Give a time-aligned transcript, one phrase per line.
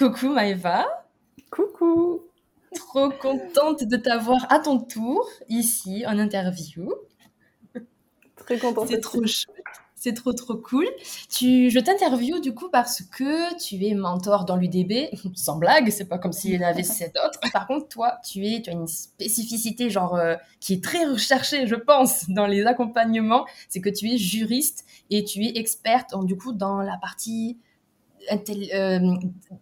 [0.00, 0.86] Coucou Maëva.
[1.50, 2.22] Coucou.
[2.74, 6.90] Trop contente de t'avoir à ton tour ici en interview.
[8.34, 8.88] Très contente.
[8.88, 9.58] C'est trop chouette.
[9.96, 10.86] C'est trop trop cool.
[11.28, 16.08] Tu, je t'interview du coup parce que tu es mentor dans l'UDB, sans blague, c'est
[16.08, 17.38] pas comme s'il y en avait sept autres.
[17.52, 21.66] Par contre, toi, tu es, tu as une spécificité genre euh, qui est très recherchée,
[21.66, 26.22] je pense, dans les accompagnements, c'est que tu es juriste et tu es experte en,
[26.22, 27.58] du coup dans la partie
[28.32, 29.14] euh,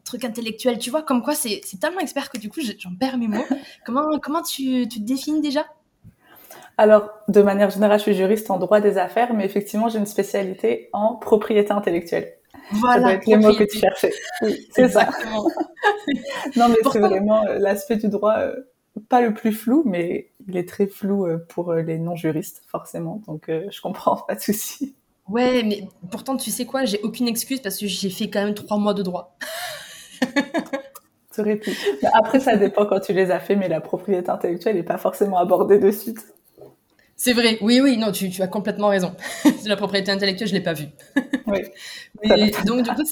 [0.05, 3.29] truc intellectuel, tu vois, comme quoi c'est tellement expert que du coup j'en perds mes
[3.29, 3.45] mots.
[3.87, 5.65] comment comment tu, tu te définis déjà?
[6.79, 10.07] Alors, de manière générale, je suis juriste en droit des affaires, mais effectivement, j'ai une
[10.07, 12.35] spécialité en propriété intellectuelle.
[12.71, 14.13] Voilà, ça doit être les mots que tu cherchais.
[14.43, 15.11] Oui, c'est ça.
[16.57, 18.55] non, mais c'est vraiment euh, l'aspect du droit, euh,
[19.09, 23.23] pas le plus flou, mais il est très flou euh, pour les non-juristes, forcément.
[23.27, 24.95] Donc, je comprends, pas de souci.
[25.29, 28.55] Ouais, mais pourtant, tu sais quoi, j'ai aucune excuse parce que j'ai fait quand même
[28.55, 29.37] trois mois de droit.
[31.39, 31.71] Pu.
[32.15, 35.39] Après, ça dépend quand tu les as fait, mais la propriété intellectuelle n'est pas forcément
[35.39, 36.19] abordée de suite.
[37.15, 39.15] C'est vrai, oui, oui, non, tu, as complètement raison.
[39.65, 40.89] la propriété intellectuelle, je l'ai pas vue.
[41.47, 41.61] oui.
[42.65, 43.05] donc, du coup,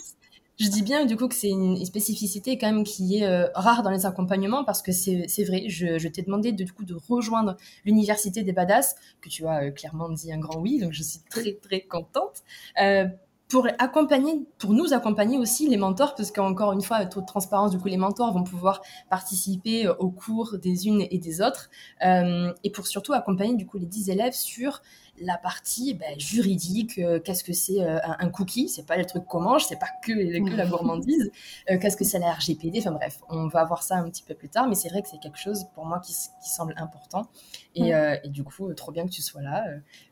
[0.59, 3.83] je dis bien du coup que c'est une spécificité quand même qui est euh, rare
[3.83, 7.57] dans les accompagnements parce que c'est vrai, je, t'ai demandé de, du coup de rejoindre
[7.85, 11.21] l'université des badass, que tu as euh, clairement dit un grand oui, donc je suis
[11.29, 12.43] très très contente.
[12.81, 13.07] Euh,
[13.49, 17.79] pour accompagner, pour nous accompagner aussi les mentors, parce qu'encore une fois, toute transparence, du
[17.79, 21.71] coup, les mentors vont pouvoir participer euh, au cours des unes et des autres,
[22.05, 24.83] euh, et pour surtout accompagner du coup les 10 élèves sur
[25.20, 29.41] la partie ben, juridique, euh, qu'est-ce que c'est un, cookie, c'est pas le truc qu'on
[29.41, 31.31] mange, c'est pas que, que la gourmandise,
[31.67, 34.48] qu'est-ce que c'est la RGPD, enfin bref, on va voir ça un petit peu plus
[34.48, 37.28] tard, mais c'est vrai que c'est quelque chose pour moi qui, qui semble important,
[37.75, 39.64] et, et, du coup, trop bien que tu sois là.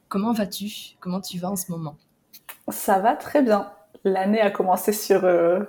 [0.08, 0.96] comment vas-tu?
[1.00, 1.96] Comment tu vas en ce moment?
[2.68, 3.72] Ça va très bien.
[4.04, 5.60] L'année a commencé sur, euh,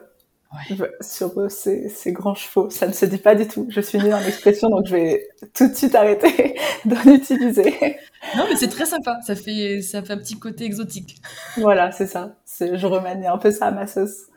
[1.02, 2.70] sur euh, ces, grands chevaux.
[2.70, 3.68] Ça ne se dit pas du tout.
[3.70, 7.98] Je suis née dans l'expression, donc je vais tout de suite arrêter d'en utiliser.
[8.38, 9.20] Non, mais c'est très sympa.
[9.26, 11.22] Ça fait, ça fait un petit côté exotique.
[11.58, 12.36] Voilà, c'est ça.
[12.60, 14.28] Je remanie un peu ça à ma sauce.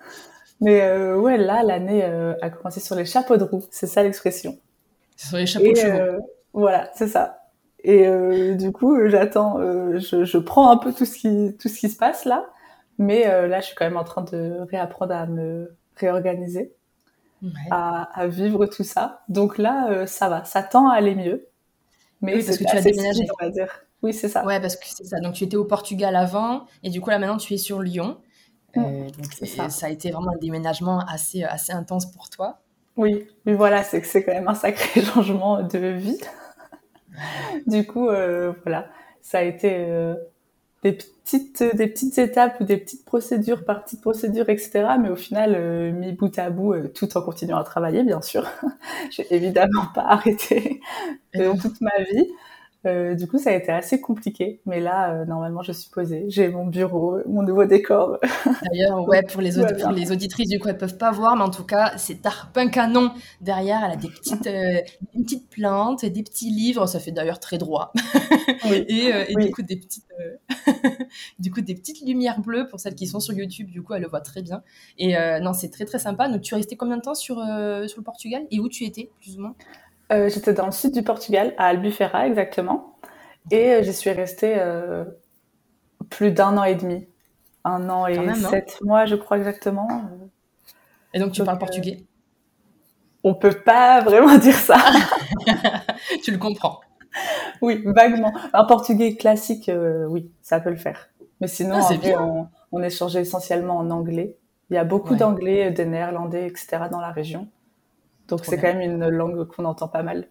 [0.61, 3.65] Mais euh, ouais, là, l'année a commencé sur les chapeaux de roue.
[3.71, 4.59] C'est ça l'expression.
[5.17, 6.23] Sur les chapeaux de chevaux.
[6.53, 7.39] voilà, c'est ça.
[7.85, 11.69] Et euh, du coup, j'attends, euh, je, je, prends un peu tout ce qui, tout
[11.69, 12.45] ce qui se passe là,
[12.99, 16.75] mais euh, là, je suis quand même en train de réapprendre à me réorganiser,
[17.71, 19.23] à, à, vivre tout ça.
[19.29, 21.47] Donc là, euh, ça va, ça tend à aller mieux.
[22.21, 23.27] Mais oui, parce que tu as déménagé.
[23.41, 23.69] on va dire.
[24.03, 24.45] Oui, c'est ça.
[24.45, 25.21] Ouais, parce que c'est ça.
[25.21, 28.19] Donc tu étais au Portugal avant, et du coup là maintenant tu es sur Lyon.
[28.77, 29.69] Mmh, donc ça.
[29.71, 29.87] ça.
[29.87, 32.61] a été vraiment un déménagement assez, assez intense pour toi.
[32.97, 36.21] Oui, mais voilà, c'est que c'est quand même un sacré changement de vie.
[37.67, 38.89] du coup, euh, voilà,
[39.23, 40.15] ça a été euh,
[40.83, 44.99] des petites, des petites étapes ou des petites procédures par petites procédures, etc.
[45.01, 48.45] Mais au final, euh, mis bout à bout, tout en continuant à travailler, bien sûr.
[49.11, 50.81] J'ai évidemment pas arrêté
[51.57, 52.27] toute ma vie.
[52.87, 56.27] Euh, du coup, ça a été assez compliqué, mais là, euh, normalement, je suis posée.
[56.29, 58.19] J'ai mon bureau, mon nouveau décor.
[58.63, 59.51] D'ailleurs, ouais, pour les,
[59.95, 63.11] les auditrices, du coup, elles peuvent pas voir, mais en tout cas, c'est tarpin canon.
[63.41, 64.81] Derrière, elle a des petites, euh,
[65.15, 66.87] une petite plante, des petits livres.
[66.87, 67.93] Ça fait d'ailleurs très droit.
[68.65, 68.85] Oui.
[68.89, 70.05] et, et du coup, des petites,
[71.39, 73.71] du coup, des petites lumières bleues pour celles qui sont sur YouTube.
[73.71, 74.63] Du coup, elles le voient très bien.
[74.99, 76.29] Et non, c'est très très sympa.
[76.29, 78.43] Donc, tu es resté combien de temps sur sur le Portugal?
[78.51, 79.55] Et où tu étais, plus ou moins?
[80.11, 82.97] Euh, j'étais dans le sud du Portugal, à Albufeira exactement,
[83.51, 85.05] et euh, j'y suis restée euh,
[86.09, 87.07] plus d'un an et demi,
[87.65, 88.35] un an et hein.
[88.35, 89.89] sept mois, je crois exactement.
[91.13, 92.05] Et donc tu parles portugais
[93.23, 94.79] On peut pas vraiment dire ça.
[96.23, 96.81] tu le comprends
[97.61, 98.33] Oui, vaguement.
[98.55, 99.71] Un portugais classique,
[100.09, 101.11] oui, ça peut le faire.
[101.41, 104.37] Mais sinon, ah, on, on, échangeait essentiellement en anglais.
[104.71, 106.85] Il y a beaucoup d'anglais, de néerlandais, etc.
[106.91, 107.49] dans la région.
[108.29, 110.29] Donc c'est quand même une langue qu'on entend pas mal.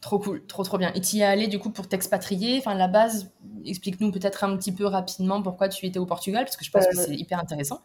[0.00, 0.92] Trop cool, trop trop bien.
[0.94, 2.58] Et tu y es allé du coup pour t'expatrier?
[2.58, 3.32] Enfin, la base,
[3.64, 6.86] explique-nous peut-être un petit peu rapidement pourquoi tu étais au Portugal, parce que je pense
[6.86, 7.80] que euh, c'est hyper intéressant.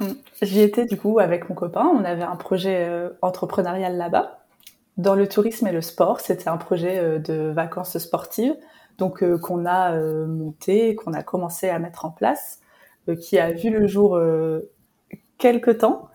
[0.00, 0.12] Mm.
[0.42, 1.86] J'y étais du coup avec mon copain.
[1.86, 4.44] On avait un projet euh, entrepreneurial là-bas,
[4.98, 6.20] dans le tourisme et le sport.
[6.20, 8.56] C'était un projet euh, de vacances sportives,
[8.98, 12.60] donc qu'on a monté, qu'on a commencé à mettre en place,
[13.20, 14.16] qui a vu le jour
[15.38, 16.08] quelques temps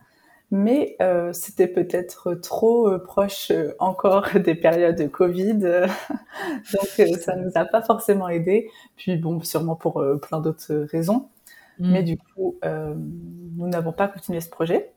[0.51, 7.35] mais euh, c'était peut-être trop euh, proche euh, encore des périodes de Covid, donc ça
[7.35, 8.69] nous a pas forcément aidé.
[8.95, 11.29] Puis bon, sûrement pour plein d'autres raisons.
[11.77, 11.91] Mm.
[11.91, 14.91] Mais du coup, nous n'avons pas continué ce projet.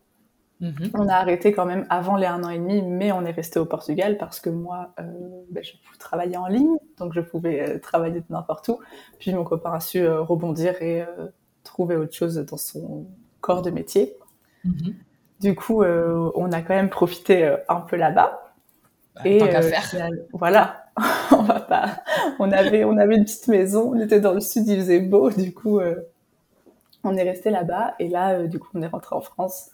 [0.61, 0.91] Mm-hmm.
[0.95, 3.59] On a arrêté quand même avant les un an et demi, mais on est resté
[3.59, 4.95] au Portugal parce que moi,
[5.51, 8.81] ben, je travailler en ligne, donc je pouvais travailler de n'importe où.
[9.19, 11.05] Puis mon copain a su rebondir et
[11.63, 13.07] trouver autre chose dans son
[13.41, 14.17] corps de métier.
[14.65, 14.95] Mm-hmm.
[15.43, 18.55] Du coup, on a quand même profité un peu là-bas.
[19.15, 20.09] Bah, et tant qu'à faire.
[20.33, 20.87] voilà,
[21.33, 22.03] on va pas.
[22.39, 25.31] On avait, on avait une petite maison, on était dans le sud, il faisait beau,
[25.31, 25.81] du coup,
[27.05, 27.95] on est resté là-bas.
[27.99, 29.71] Et là, du coup, on est rentré en France.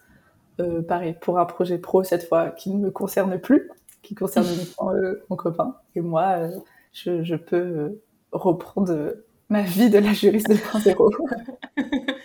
[0.88, 3.70] pareil, pour un projet pro cette fois qui ne me concerne plus,
[4.02, 4.92] qui concerne uniquement
[5.28, 5.76] mon copain.
[5.94, 6.48] Et moi,
[6.92, 8.00] je, je, peux
[8.32, 9.14] reprendre
[9.48, 12.14] ma vie de la juriste 2.0.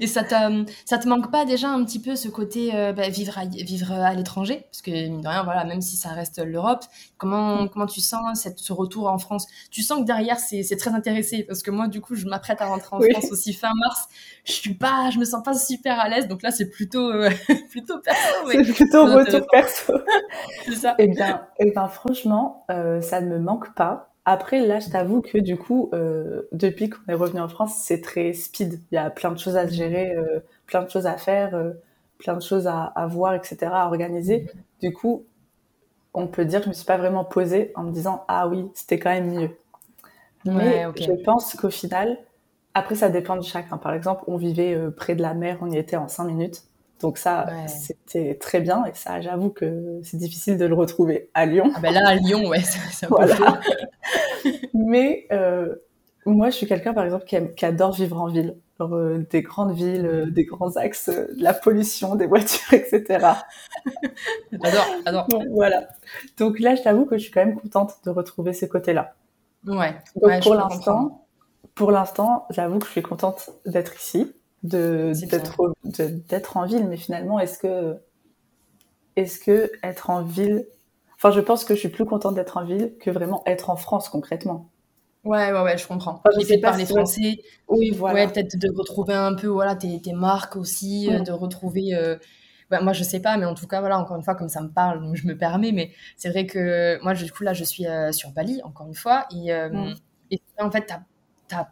[0.00, 3.08] Et ça te, ça te manque pas déjà un petit peu ce côté euh, bah,
[3.08, 4.66] vivre, à, vivre à l'étranger?
[4.70, 6.84] Parce que, mine de rien, voilà, même si ça reste l'Europe,
[7.18, 9.46] comment, comment tu sens cette, ce retour en France?
[9.70, 11.44] Tu sens que derrière, c'est très intéressé.
[11.44, 14.08] Parce que moi, du coup, je m'apprête à rentrer en France aussi fin mars.
[14.44, 16.28] Je suis pas, je me sens pas super à l'aise.
[16.28, 17.30] Donc là, c'est plutôt, euh,
[17.70, 18.50] plutôt perso.
[18.50, 19.92] C'est plutôt retour perso.
[20.64, 20.94] c'est ça.
[20.98, 24.09] Eh bien, eh bien franchement, euh, ça ne me manque pas.
[24.24, 28.00] Après, là, je t'avoue que du coup, euh, depuis qu'on est revenu en France, c'est
[28.00, 28.80] très speed.
[28.90, 31.72] Il y a plein de choses à gérer, euh, plein de choses à faire, euh,
[32.18, 34.50] plein de choses à, à, voir, etc., à organiser.
[34.80, 35.24] Du coup,
[36.12, 38.70] on peut dire que je me suis pas vraiment posée en me disant ah oui,
[38.74, 39.50] c'était quand même mieux.
[40.44, 42.18] Mais je pense qu'au final,
[42.74, 43.78] après, ça dépend de chacun.
[43.78, 46.64] Par exemple, on vivait près de la mer, on y était en cinq minutes.
[47.00, 48.84] Donc ça, c'était très bien.
[48.84, 51.70] Et ça, j'avoue que c'est difficile de le retrouver à Lyon.
[51.74, 52.60] Ah ben là, à Lyon, ouais,
[52.92, 53.60] c'est un voilà.
[54.74, 55.74] Mais euh,
[56.26, 58.56] moi, je suis quelqu'un, par exemple, qui, adore vivre en ville.
[58.80, 63.04] Euh, des grandes villes, euh, des grands axes, de la pollution, des voitures, etc.
[64.52, 65.28] J'adore, j'adore.
[65.50, 65.88] voilà.
[66.38, 69.14] Donc là, je t'avoue que je suis quand même contente de retrouver ce côté-là.
[69.66, 69.94] Ouais.
[70.16, 71.26] Donc pour l'instant,
[71.74, 77.40] pour l'instant, j'avoue que je suis contente d'être ici d'être d'être en ville mais finalement
[77.40, 77.96] est-ce que
[79.16, 80.66] est-ce que être en ville
[81.16, 83.76] enfin je pense que je suis plus contente d'être en ville que vraiment être en
[83.76, 84.70] France concrètement.
[85.24, 86.22] Ouais ouais ouais je comprends.
[86.24, 87.42] Enfin, je parler français.
[87.68, 88.14] Oui voilà.
[88.14, 91.24] Ouais peut-être de retrouver un peu voilà tes, tes marques aussi euh, mm.
[91.24, 92.16] de retrouver euh...
[92.70, 94.62] bah, moi je sais pas mais en tout cas voilà encore une fois comme ça
[94.62, 97.64] me parle donc je me permets mais c'est vrai que moi du coup là je
[97.64, 99.94] suis euh, sur Bali encore une fois et, euh, mm.
[100.30, 101.00] et en fait t'as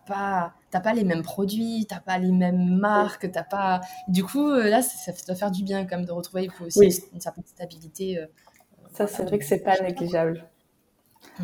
[0.06, 3.80] pas t'as pas les mêmes produits, t'as pas les mêmes marques, t'as pas.
[4.08, 6.44] Du coup, euh, là, ça, doit faire du bien quand même de retrouver.
[6.44, 8.18] Il faut aussi une certaine stabilité.
[8.18, 8.26] Euh,
[8.92, 10.44] ça, c'est vrai que c'est pas négligeable.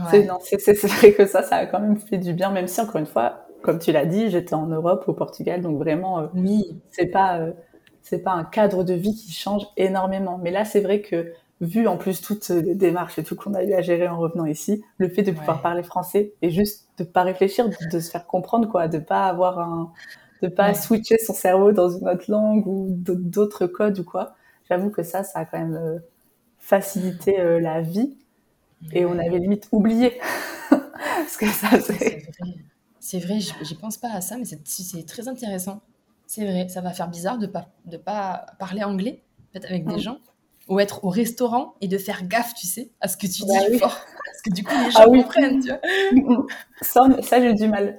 [0.03, 3.07] C'est vrai que ça, ça a quand même fait du bien, même si encore une
[3.07, 6.81] fois, comme tu l'as dit, j'étais en Europe, au Portugal, donc vraiment, euh, oui.
[6.91, 7.41] c'est pas
[8.03, 10.39] c'est pas un cadre de vie qui change énormément.
[10.39, 11.33] Mais là, c'est vrai que
[11.65, 14.45] vu en plus toutes les démarches et tout qu'on a eu à gérer en revenant
[14.45, 18.27] ici, le fait de pouvoir parler français et juste de pas réfléchir, de, se faire
[18.27, 19.93] comprendre quoi, de pas avoir un,
[20.43, 24.35] de pas switcher son cerveau dans une autre langue ou d'autres codes ou quoi.
[24.69, 25.99] J'avoue que ça, ça a quand même euh,
[26.59, 28.17] facilité euh, la vie
[28.93, 30.19] et on avait limite oublié
[31.29, 32.23] ce que ça faisait.
[33.01, 35.81] C'est vrai, j'y pense pas à ça, mais c'est très intéressant.
[36.27, 39.23] C'est vrai, ça va faire bizarre de pas de pas parler anglais
[39.53, 40.19] peut-être avec des gens
[40.69, 43.55] ou être au restaurant et de faire gaffe, tu sais, à ce que tu bah
[43.71, 43.99] dis fort.
[44.25, 45.81] Parce que du coup, les ah gens comprennent, tu vois.
[46.13, 46.47] Mm, mm.
[46.83, 47.99] Ça, ça j'ai du mal.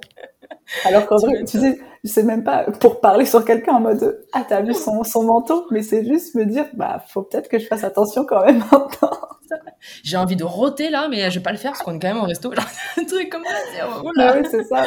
[0.84, 4.26] Alors qu'en vrai, tu sais, je sais même pas, pour parler sur quelqu'un en mode,
[4.34, 7.60] ah, t'as vu son, son manteau, mais c'est juste me dire, bah, faut peut-être que
[7.60, 9.12] je fasse attention quand même maintenant.
[10.04, 12.08] J'ai envie de roter là, mais je vais pas le faire parce qu'on est quand
[12.08, 12.52] même au resto.
[12.52, 12.66] Genre,
[12.98, 14.36] un truc comme ça, oh là.
[14.38, 14.86] oui, c'est ça.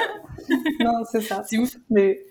[0.80, 1.42] Non, c'est ça.
[1.46, 1.76] C'est ouf.
[1.90, 2.26] Mais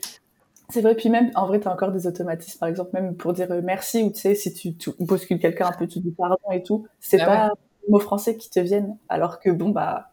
[0.69, 3.31] c'est vrai, puis même, en vrai, tu as encore des automatismes, par exemple, même pour
[3.33, 6.11] dire euh, merci, ou tu sais, si tu, tu bouscules quelqu'un un peu, tu dis
[6.11, 7.51] pardon et tout, c'est ah pas
[7.83, 10.11] les mots français qui te viennent, alors que bon, bah,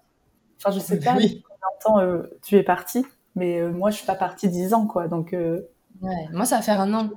[0.59, 1.43] enfin, je sais pas, oui.
[1.43, 4.75] combien de temps euh, tu es parti, mais euh, moi, je suis pas partie dix
[4.75, 5.35] ans, quoi, donc...
[6.03, 7.11] Ouais, moi, ça va faire un an.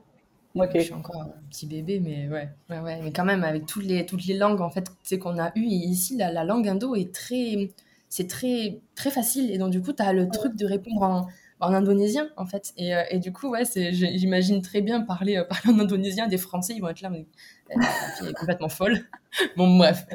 [0.56, 0.72] Ok.
[0.76, 3.00] Je suis encore un petit bébé, mais ouais, ouais, ouais.
[3.04, 5.52] Mais quand même, avec toutes les, toutes les langues, en fait, tu sais, qu'on a
[5.56, 7.72] eues, et ici, la, la langue indo est très...
[8.10, 11.28] C'est très, très facile, et donc, du coup, tu as le truc de répondre en
[11.60, 12.74] en indonésien en fait.
[12.78, 16.38] Et, euh, et du coup, ouais, j'imagine très bien parler, euh, parler en indonésien des
[16.38, 17.26] Français, ils vont être là, mais
[17.70, 17.82] elle
[18.30, 19.00] est complètement folle.
[19.56, 20.06] Bon, bref,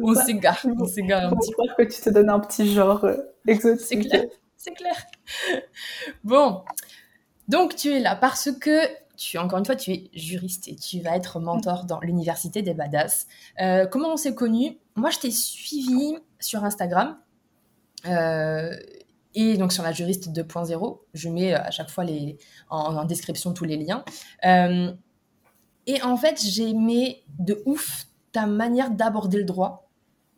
[0.00, 1.84] on s'égare, on s'égare un petit peu.
[1.84, 3.16] que tu te donnes un petit genre euh,
[3.48, 3.86] exotique.
[3.88, 4.24] C'est clair,
[4.56, 5.06] c'est clair.
[6.24, 6.62] Bon,
[7.48, 8.86] donc tu es là parce que
[9.16, 12.74] tu, encore une fois, tu es juriste et tu vas être mentor dans l'université des
[12.74, 13.26] badass.
[13.90, 14.78] comment on s'est connus?
[14.94, 17.16] Moi, je t'ai suivi sur Instagram.
[18.06, 18.76] Euh,
[19.34, 22.38] et donc sur la juriste 2.0, je mets euh, à chaque fois les,
[22.70, 24.04] en, description tous les liens.
[24.44, 24.92] Euh,
[25.86, 29.90] et en fait, j'aimais de ouf ta manière d'aborder le droit,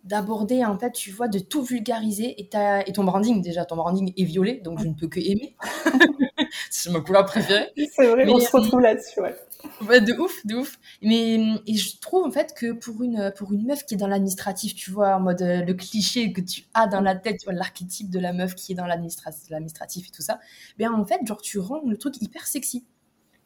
[0.04, 3.76] d'aborder en fait, tu vois, de tout vulgariser et, ta, et ton branding déjà, ton
[3.76, 5.56] branding est violet, donc je ne peux que aimer.
[6.70, 7.70] c'est ma couleur préférée.
[7.94, 9.34] C'est vrai, on se retrouve là-dessus, ouais.
[9.80, 10.78] De ouf, de ouf.
[11.02, 11.34] Mais
[11.66, 14.74] et je trouve en fait que pour une pour une meuf qui est dans l'administratif,
[14.74, 18.18] tu vois, en mode euh, le cliché que tu as dans la tête, l'archétype de
[18.18, 20.38] la meuf qui est dans l'administratif et tout ça,
[20.78, 22.84] bien en fait, genre tu rends le truc hyper sexy.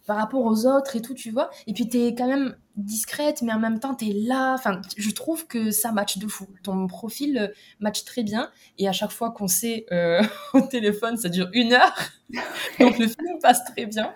[0.09, 1.50] Par rapport aux autres et tout, tu vois.
[1.67, 4.55] Et puis t'es quand même discrète, mais en même temps t'es là.
[4.55, 6.47] Enfin, je trouve que ça match de fou.
[6.62, 7.49] Ton profil euh,
[7.79, 8.50] match très bien.
[8.79, 10.23] Et à chaque fois qu'on sait euh,
[10.55, 11.95] au téléphone, ça dure une heure.
[12.81, 14.15] Donc le film passe très bien.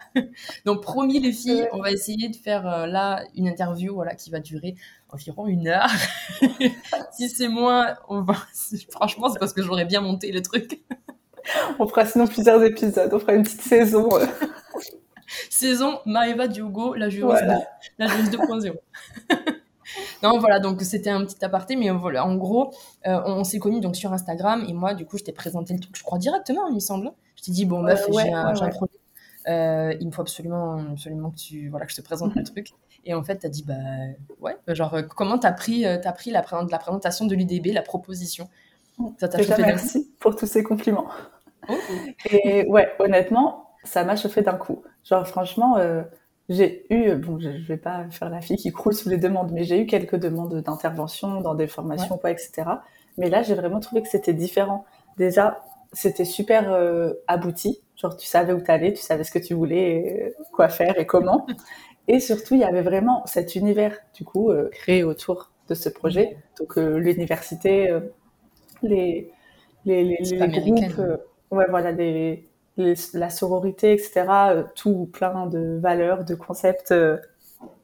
[0.65, 4.31] Donc promis les filles, on va essayer de faire euh, là une interview, voilà, qui
[4.31, 4.75] va durer
[5.11, 5.91] environ une heure.
[7.13, 8.37] si c'est moins, on va.
[8.89, 10.81] Franchement, c'est parce que j'aurais bien monté le truc.
[11.79, 13.13] on fera sinon plusieurs épisodes.
[13.13, 14.09] On fera une petite saison
[15.51, 17.45] saison Maeva Diogo, la juriste,
[17.99, 18.75] la juriste 2.0.
[20.23, 22.73] non, voilà, donc c'était un petit aparté, mais voilà, en gros,
[23.07, 25.81] euh, on, s'est connus donc sur Instagram et moi, du coup, je t'ai présenté le
[25.81, 27.12] truc, je crois directement, il me semble.
[27.37, 28.93] Je t'ai dit, bon, meuf, j'ai un, projet.
[29.49, 32.69] Euh, il me faut absolument, absolument que tu, voilà, que je te présente le truc.
[33.05, 33.75] Et en fait, t'as dit, bah,
[34.41, 38.49] ouais, genre, euh, comment t'as pris, as pris la, la présentation de l'UDB, la proposition?
[39.19, 41.09] Ça t'a fait Merci pour tous ces compliments.
[42.31, 44.83] Et ouais, honnêtement, ça m'a chauffé d'un coup.
[45.05, 46.03] Genre, franchement, euh,
[46.49, 49.65] j'ai eu, bon, je, vais pas faire la fille qui croule sous les demandes, mais
[49.65, 52.65] j'ai eu quelques demandes d'intervention dans des formations, quoi, etc.
[53.19, 54.85] Mais là, j'ai vraiment trouvé que c'était différent.
[55.17, 57.81] Déjà, c'était super euh, abouti.
[57.97, 61.47] Genre, tu savais où t'allais, tu savais ce que tu voulais, quoi faire et comment.
[62.09, 65.89] Et surtout, il y avait vraiment cet univers, du coup, euh, créé autour de ce
[65.89, 66.37] projet.
[66.59, 67.97] Donc, l'université,
[68.83, 69.31] les,
[69.85, 70.99] les, les, les groupes,
[71.53, 71.93] ouais, voilà,
[72.76, 74.25] la sororité, etc.
[74.29, 77.19] Euh, tout plein de valeurs, de concepts euh,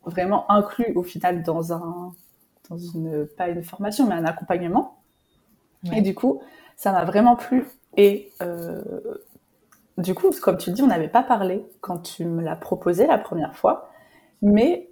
[0.04, 2.12] vraiment inclus au final dans un,
[2.70, 4.96] dans une, pas une formation, mais un accompagnement.
[5.94, 6.42] Et du coup,
[6.76, 7.64] ça m'a vraiment plu.
[7.96, 8.82] Et euh,
[9.96, 13.06] du coup, comme tu le dis, on n'avait pas parlé quand tu me l'as proposé
[13.06, 13.90] la première fois,
[14.42, 14.90] mais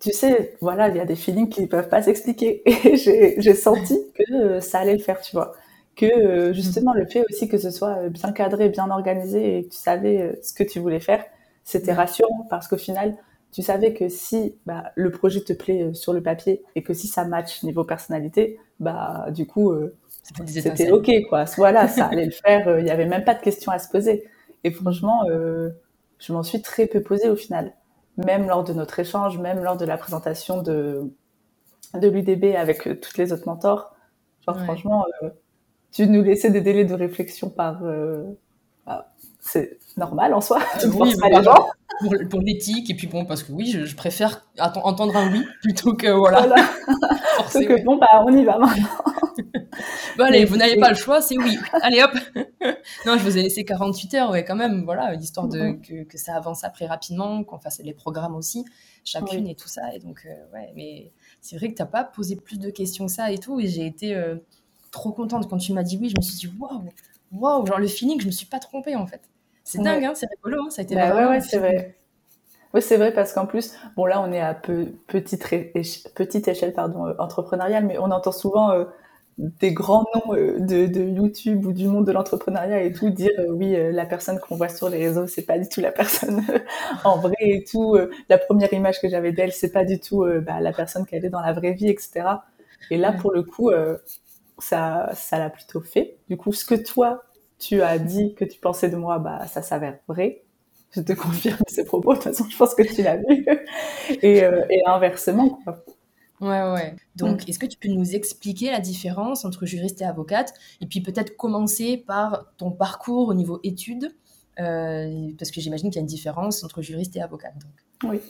[0.00, 2.62] tu sais, voilà, il y a des feelings qui ne peuvent pas s'expliquer.
[2.88, 5.52] Et j'ai senti que ça allait le faire, tu vois
[6.00, 9.64] que euh, justement le fait aussi que ce soit euh, bien cadré, bien organisé et
[9.64, 11.22] que tu savais euh, ce que tu voulais faire,
[11.62, 13.16] c'était rassurant parce qu'au final,
[13.52, 17.06] tu savais que si bah, le projet te plaît sur le papier et que si
[17.06, 19.74] ça match niveau personnalité, bah du coup
[20.46, 21.44] c'était ok quoi.
[21.56, 22.78] Voilà, ça allait le faire.
[22.78, 24.24] Il n'y avait même pas de questions à se poser.
[24.64, 27.74] Et franchement, je m'en suis très peu posée au final.
[28.16, 31.10] Même lors de notre échange, même lors de la présentation de
[31.94, 33.94] de l'UDB avec toutes les autres mentors.
[34.46, 35.04] Genre franchement,
[35.92, 37.82] tu nous laissais des délais de réflexion par.
[37.84, 38.24] Euh,
[38.86, 40.60] bah, c'est normal en soi.
[40.84, 41.68] Euh, oui, les gens.
[42.00, 45.94] Pour, pour l'éthique, et puis bon, parce que oui, je, préfère entendre un oui plutôt
[45.94, 46.46] que voilà.
[46.46, 46.56] voilà.
[47.52, 48.86] Que bon, bah on y va maintenant.
[50.18, 51.58] bon, allez, vous n'avez pas le choix, c'est oui.
[51.82, 52.12] Allez hop
[53.06, 55.80] Non, je vous ai laissé 48 heures, ouais, quand même, voilà, histoire de, mm-hmm.
[55.80, 58.64] que, que, ça avance après rapidement, qu'on fasse les programmes aussi,
[59.04, 59.92] chacune et tout ça.
[59.94, 63.06] Et donc, euh, ouais, mais c'est vrai que tu n'as pas posé plus de questions
[63.06, 64.14] que ça et tout, et j'ai été
[64.90, 66.10] trop contente quand tu m'as dit oui.
[66.10, 66.82] Je me suis dit waouh,
[67.32, 69.22] waouh, genre le feeling, je me suis pas trompée en fait.
[69.64, 70.94] C'est dingue, hein, c'est rigolo, hein, ça a été.
[70.94, 71.96] Bah, ouais, ouais, c'est vrai.
[72.72, 75.44] Oui, c'est vrai parce qu'en plus, bon là, on est à peu, petite,
[76.14, 78.84] petite échelle pardon, euh, entrepreneuriale, mais on entend souvent euh,
[79.38, 83.32] des grands noms euh, de, de, YouTube ou du monde de l'entrepreneuriat et tout dire
[83.48, 86.44] oui, la personne qu'on voit sur les réseaux, c'est pas du tout la personne
[87.04, 87.96] en vrai et tout.
[88.28, 91.30] la première image que j'avais d'elle, c'est pas du tout bah, la personne qu'elle est
[91.30, 92.24] dans la vraie vie, etc.
[92.90, 93.70] Et là, pour le coup,
[94.60, 96.16] ça, ça l'a plutôt fait.
[96.28, 97.22] Du coup, ce que toi,
[97.58, 100.42] tu as dit que tu pensais de moi, bah, ça s'avère vrai.
[100.92, 102.12] Je te confirme ces propos.
[102.12, 103.46] De toute façon, je pense que tu l'as vu.
[104.22, 105.84] et, euh, et, inversement, quoi.
[106.40, 106.96] Ouais, ouais.
[107.16, 111.02] Donc, est-ce que tu peux nous expliquer la différence entre juriste et avocate Et puis
[111.02, 114.16] peut-être commencer par ton parcours au niveau études,
[114.58, 117.54] euh, parce que j'imagine qu'il y a une différence entre juriste et avocate.
[117.54, 118.10] Donc.
[118.10, 118.20] Oui.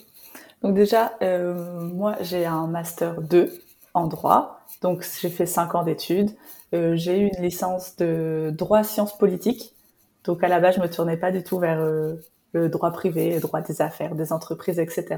[0.61, 3.61] Donc déjà, euh, moi, j'ai un master 2
[3.93, 4.61] en droit.
[4.81, 6.31] Donc j'ai fait cinq ans d'études.
[6.73, 9.75] Euh, j'ai eu une licence de droit sciences politiques.
[10.23, 12.15] Donc à la base, je me tournais pas du tout vers euh,
[12.53, 15.17] le droit privé, le droit des affaires, des entreprises, etc.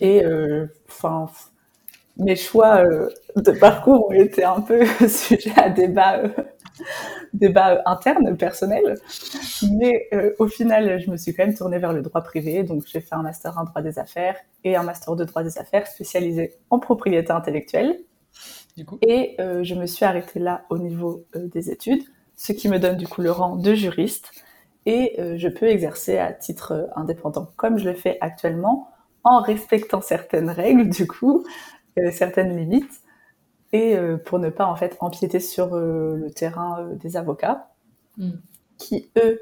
[0.00, 1.28] Et euh, enfin,
[2.16, 6.22] mes choix euh, de parcours ont été un peu sujet à débat,
[7.32, 8.96] débat interne, personnel.
[9.72, 12.62] Mais au final, je me suis quand même tournée vers le droit privé.
[12.62, 15.58] Donc j'ai fait un master en droit des affaires et un master de droit des
[15.58, 17.96] affaires spécialisé en propriété intellectuelle.
[19.02, 22.02] Et euh, je me suis arrêtée là au niveau euh, des études,
[22.36, 24.30] ce qui me donne du coup le rang de juriste.
[24.86, 28.88] Et euh, je peux exercer à titre indépendant, comme je le fais actuellement,
[29.24, 31.44] en respectant certaines règles, du coup,
[32.10, 33.02] certaines limites,
[33.72, 37.68] et pour ne pas en fait empiéter sur le terrain des avocats,
[38.16, 38.30] mm.
[38.78, 39.40] qui eux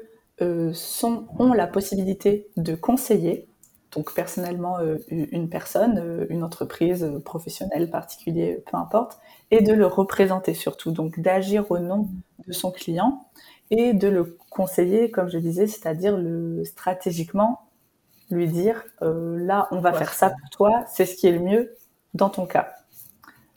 [0.73, 3.49] sont, ont la possibilité de conseiller
[3.91, 9.19] donc personnellement euh, une personne, euh, une entreprise euh, professionnelle, particulier, peu importe,
[9.51, 12.07] et de le représenter surtout, donc d'agir au nom
[12.45, 13.25] de son client
[13.71, 17.61] et de le conseiller, comme je disais, c'est-à-dire le stratégiquement
[18.31, 21.75] lui dire là, on va faire ça pour toi, c'est ce qui est le mieux
[22.13, 22.71] dans ton cas.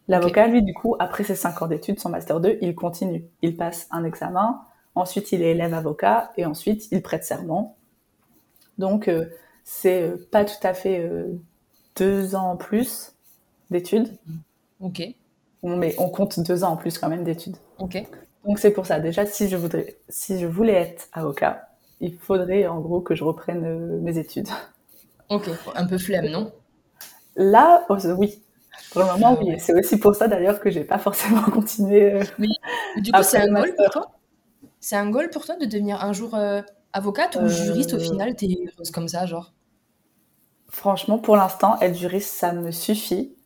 [0.09, 3.25] L'avocat, lui, du coup, après ses cinq ans d'études, son master 2, il continue.
[3.41, 4.61] Il passe un examen,
[4.95, 7.77] ensuite il est élève avocat, et ensuite il prête serment.
[8.79, 9.09] Donc,
[9.65, 11.09] c'est pas tout à fait
[11.97, 13.15] deux ans en plus
[13.71, 14.09] d'études.
[14.81, 15.03] Ok.
[15.63, 17.57] Mais on compte deux ans en plus quand même d'études.
[17.79, 18.05] Ok.
[18.45, 18.99] Donc c'est pour ça.
[18.99, 21.69] Déjà, si je voudrais, si je voulais être avocat,
[22.01, 24.49] il faudrait en gros que je reprenne euh, mes études.
[25.29, 25.49] Ok.
[25.75, 26.53] Un peu flemme, non?
[27.37, 28.43] Là, oh, oui.
[28.91, 29.57] Pour le moment, oui.
[29.59, 32.13] C'est aussi pour ça d'ailleurs que j'ai pas forcément continué.
[32.13, 32.49] Euh, mais,
[32.97, 34.13] du coup, c'est un goal pour toi?
[34.81, 36.61] C'est un goal pour toi de devenir un jour euh,
[36.93, 38.35] avocate ou juriste au final?
[38.35, 39.53] T'es heureuse comme ça, genre?
[40.69, 43.37] Franchement, pour l'instant, être juriste, ça me suffit.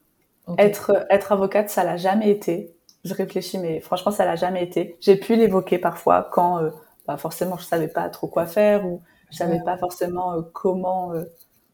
[0.59, 2.77] Être, être avocate, ça l'a jamais été.
[3.05, 4.97] Je réfléchis, mais franchement, ça l'a jamais été.
[5.01, 6.71] J'ai pu l'évoquer parfois quand, euh,
[7.07, 11.13] bah, forcément, je savais pas trop quoi faire ou je savais pas forcément euh, comment
[11.13, 11.25] euh,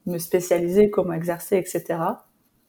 [0.06, 1.98] me spécialiser, comment exercer, etc.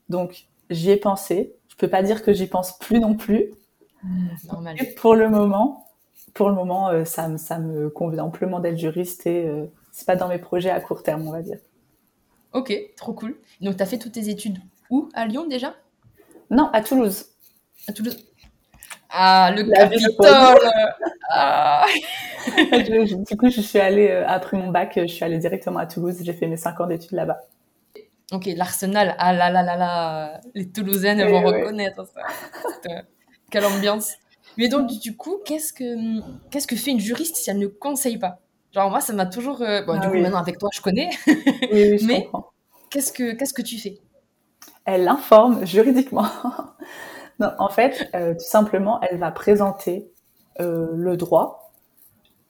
[0.09, 1.55] Donc, j'y ai pensé.
[1.67, 3.51] Je peux pas dire que j'y pense plus non plus.
[4.03, 4.27] Mmh,
[4.97, 5.87] pour le moment,
[6.33, 9.49] pour le moment, ça, me, ça me convient amplement d'être juriste et
[9.91, 11.59] c'est pas dans mes projets à court terme, on va dire.
[12.53, 13.35] Ok, trop cool.
[13.61, 15.09] Donc, tu as fait toutes tes études où?
[15.13, 15.73] À Lyon déjà?
[16.49, 17.25] Non, à Toulouse.
[17.87, 18.17] À Toulouse.
[19.09, 20.71] Ah, le Capitole
[21.29, 21.85] ah.
[23.29, 26.17] Du coup, je suis allée, euh, après mon bac, je suis allée directement à Toulouse.
[26.21, 27.41] J'ai fait mes 5 ans d'études là-bas.
[28.33, 29.15] Ok, l'Arsenal.
[29.19, 30.41] Ah là là là là.
[30.55, 32.21] Les Toulousaines vont reconnaître ça.
[32.89, 33.01] Euh,
[33.51, 34.13] quelle ambiance.
[34.57, 38.17] Mais donc, du coup, qu'est-ce que, qu'est-ce que fait une juriste si elle ne conseille
[38.17, 38.39] pas?
[38.73, 39.61] Genre, moi, ça m'a toujours.
[39.61, 41.09] Euh, bon, du ah coup, maintenant, avec toi, je connais.
[41.27, 42.27] Je Mais
[42.89, 43.99] qu'est-ce que, qu'est-ce que tu fais?
[44.85, 46.25] Elle informe juridiquement.
[47.39, 50.11] non, en fait, euh, tout simplement, elle va présenter
[50.59, 51.62] euh, le droit.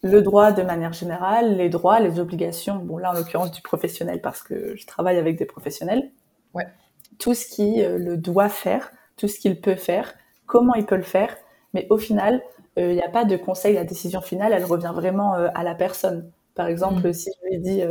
[0.03, 2.75] Le droit de manière générale, les droits, les obligations.
[2.75, 6.12] Bon, là, en l'occurrence, du professionnel, parce que je travaille avec des professionnels.
[6.53, 6.67] Ouais.
[7.19, 10.13] Tout ce qui le doit faire, tout ce qu'il peut faire,
[10.45, 11.36] comment il peut le faire.
[11.73, 12.41] Mais au final,
[12.78, 15.63] il euh, n'y a pas de conseil, la décision finale, elle revient vraiment euh, à
[15.63, 16.32] la personne.
[16.56, 17.13] Par exemple, mm.
[17.13, 17.82] si je lui dis,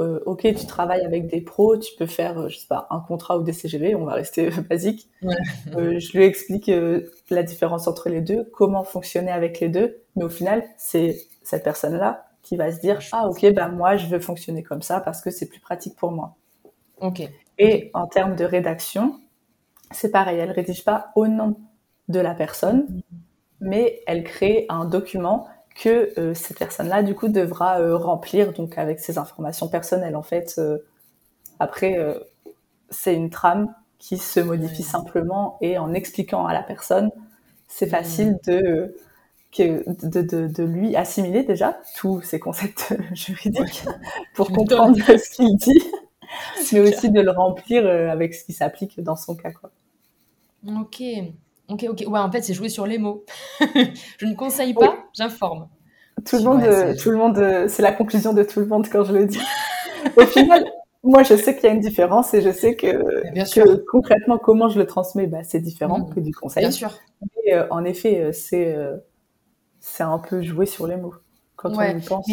[0.00, 3.38] euh, ok, tu travailles avec des pros, tu peux faire, je sais pas, un contrat
[3.38, 5.08] ou des CGV, on va rester basique.
[5.22, 6.70] je lui explique
[7.30, 11.64] la différence entre les deux, comment fonctionner avec les deux, mais au final, c'est cette
[11.64, 15.20] personne-là qui va se dire, ah ok, ben moi, je veux fonctionner comme ça parce
[15.20, 16.36] que c'est plus pratique pour moi.
[17.00, 17.22] Ok.
[17.58, 19.20] Et en termes de rédaction,
[19.90, 21.56] c'est pareil, elle rédige pas au nom
[22.08, 23.00] de la personne, mm
[23.62, 28.78] mais elle crée un document que euh, cette personne-là, du coup, devra euh, remplir, donc
[28.78, 30.16] avec ses informations personnelles.
[30.16, 30.78] En fait, euh,
[31.58, 31.96] après,
[32.90, 37.10] c'est une trame qui se modifie simplement et en expliquant à la personne,
[37.68, 38.96] c'est facile de,
[39.52, 43.84] que, de, de, de, lui assimiler déjà tous ces concepts juridiques
[44.34, 45.84] pour comprendre ce qu'il dit,
[46.72, 49.52] mais aussi de le remplir avec ce qui s'applique dans son cas.
[49.52, 49.70] Quoi.
[50.66, 51.00] Ok.
[51.72, 52.04] Ok, ok.
[52.06, 53.24] Ouais, en fait, c'est jouer sur les mots.
[54.18, 55.68] je ne conseille pas, j'informe.
[56.26, 58.86] Tout le monde, euh, tout le monde, euh, c'est la conclusion de tout le monde
[58.90, 59.40] quand je le dis.
[60.16, 60.64] Au final,
[61.02, 63.64] moi, je sais qu'il y a une différence et je sais que, Bien sûr.
[63.90, 66.14] concrètement, comment je le transmets, bah, c'est différent mm.
[66.14, 66.62] que du conseil.
[66.62, 66.92] Bien sûr.
[67.22, 68.76] Mais, euh, en effet, c'est,
[69.80, 71.14] c'est un peu jouer sur les mots.
[71.56, 72.28] Quand on y pense,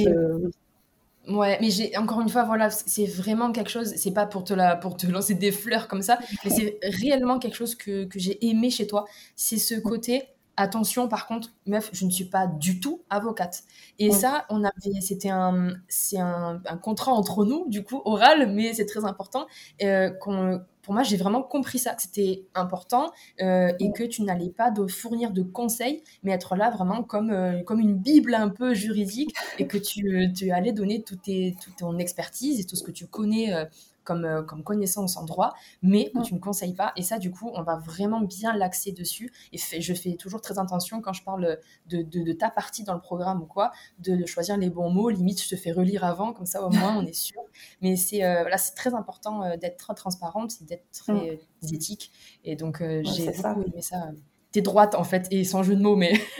[1.29, 4.53] Ouais, mais j'ai encore une fois, voilà, c'est vraiment quelque chose, c'est pas pour te,
[4.53, 8.19] la, pour te lancer des fleurs comme ça, mais c'est réellement quelque chose que, que
[8.19, 9.05] j'ai aimé chez toi.
[9.35, 10.23] C'est ce côté,
[10.57, 13.63] attention, par contre, meuf, je ne suis pas du tout avocate.
[13.99, 18.51] Et ça, on avait, c'était un, c'est un, un, contrat entre nous, du coup, oral,
[18.51, 19.45] mais c'est très important,
[19.83, 23.11] euh, qu'on pour moi, j'ai vraiment compris ça, que c'était important
[23.43, 27.29] euh, et que tu n'allais pas de fournir de conseils, mais être là vraiment comme,
[27.29, 31.55] euh, comme une bible un peu juridique et que tu, tu allais donner toute, tes,
[31.63, 33.65] toute ton expertise et tout ce que tu connais euh,
[34.09, 36.93] comme, euh, comme connaissance en droit, mais que tu ne conseilles pas.
[36.95, 39.31] Et ça, du coup, on va vraiment bien l'axer dessus.
[39.53, 43.01] Et je fais toujours très attention quand je parle de, de, ta partie dans le
[43.01, 45.09] programme ou quoi, de, choisir les bons mots.
[45.09, 47.39] Limite, je te fais relire avant, comme ça au moins on est sûr.
[47.81, 51.39] Mais c'est euh, voilà, c'est très important euh, d'être transparente, c'est d'être très
[51.71, 52.11] éthique.
[52.43, 54.09] Et donc, j'ai beaucoup aimé ça.
[54.51, 56.13] T'es droite en fait, et sans jeu de mots, mais.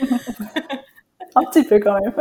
[1.36, 2.14] Un petit peu quand même.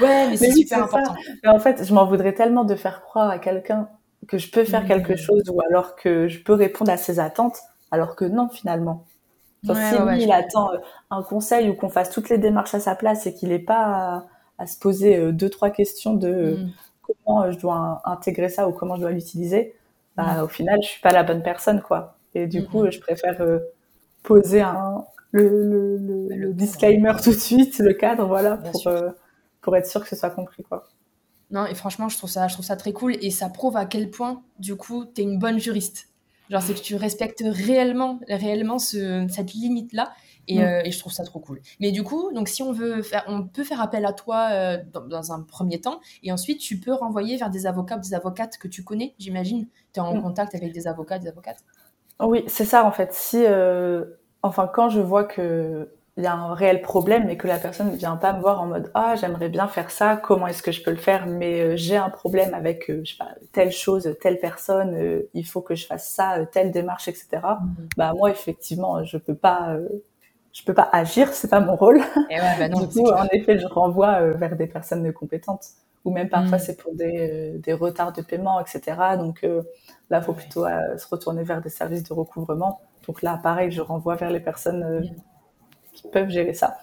[0.00, 1.14] Ouais, mais c'est super important.
[1.42, 3.90] Mais en fait, je m'en voudrais tellement de faire croire à quelqu'un
[4.28, 5.18] que je peux faire quelque mmh.
[5.18, 7.58] chose ou alors que je peux répondre à ses attentes,
[7.90, 9.04] alors que non finalement.
[9.64, 10.78] si lui, il attend euh,
[11.10, 14.26] un conseil ou qu'on fasse toutes les démarches à sa place et qu'il n'est pas
[14.58, 16.72] à, se poser euh, deux trois questions de euh, mmh.
[17.24, 19.74] comment je dois intégrer ça ou comment je dois l'utiliser,
[20.16, 20.44] bah, mmh.
[20.44, 22.16] au final, je suis pas la bonne personne quoi.
[22.34, 23.40] Et du coup, je préfère
[24.22, 25.96] poser un, le,
[26.28, 28.92] le, disclaimer tout de suite, le cadre, voilà, pour,
[29.62, 30.86] pour être sûr que ce soit compris quoi.
[31.50, 33.86] Non, et franchement, je trouve ça, je trouve ça très cool et ça prouve à
[33.86, 36.08] quel point, du coup, tu es une bonne juriste.
[36.50, 40.12] Genre, c'est que tu respectes réellement, réellement ce, cette limite-là
[40.46, 40.62] et, mm.
[40.62, 41.60] euh, et, je trouve ça trop cool.
[41.78, 44.78] Mais du coup, donc si on veut faire, on peut faire appel à toi euh,
[44.92, 48.56] dans, dans, un premier temps et ensuite tu peux renvoyer vers des avocats, des avocates
[48.56, 49.66] que tu connais, j'imagine.
[49.92, 50.22] Tu es en mm.
[50.22, 51.64] contact avec des avocats, des avocates?
[52.20, 53.12] Oui, c'est ça en fait.
[53.12, 54.04] Si, euh,
[54.42, 57.92] enfin, quand je vois que il y a un réel problème mais que la personne
[57.92, 60.72] ne vient pas me voir en mode ah j'aimerais bien faire ça comment est-ce que
[60.72, 63.70] je peux le faire mais euh, j'ai un problème avec euh, je sais pas telle
[63.70, 67.88] chose telle personne euh, il faut que je fasse ça telle démarche etc mm-hmm.
[67.96, 69.76] bah moi effectivement je peux pas
[70.52, 72.00] je peux pas agir c'est pas mon rôle.
[72.30, 75.66] Et ouais, bah non, du coup en effet je renvoie vers des personnes compétentes.
[76.04, 76.60] Ou même parfois mm.
[76.60, 79.46] c'est pour des, des, retards de paiement etc donc
[80.10, 82.80] là faut plutôt se retourner vers des services de recouvrement.
[83.06, 85.08] Donc là pareil je renvoie vers les personnes
[86.04, 86.78] peuvent gérer ça.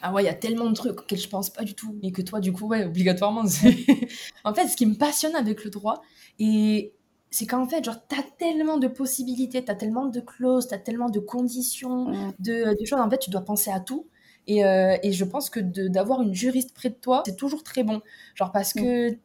[0.00, 2.12] Ah ouais, il y a tellement de trucs auxquels je pense pas du tout, mais
[2.12, 3.42] que toi, du coup, ouais, obligatoirement.
[4.44, 6.02] en fait, ce qui me passionne avec le droit,
[6.38, 6.92] et
[7.30, 11.18] c'est qu'en fait, genre, t'as tellement de possibilités, t'as tellement de clauses, t'as tellement de
[11.18, 13.00] conditions, de, choses.
[13.00, 14.06] En fait, tu dois penser à tout.
[14.46, 17.82] Et, euh, et je pense que d'avoir une juriste près de toi, c'est toujours très
[17.82, 18.00] bon.
[18.34, 19.18] Genre, parce que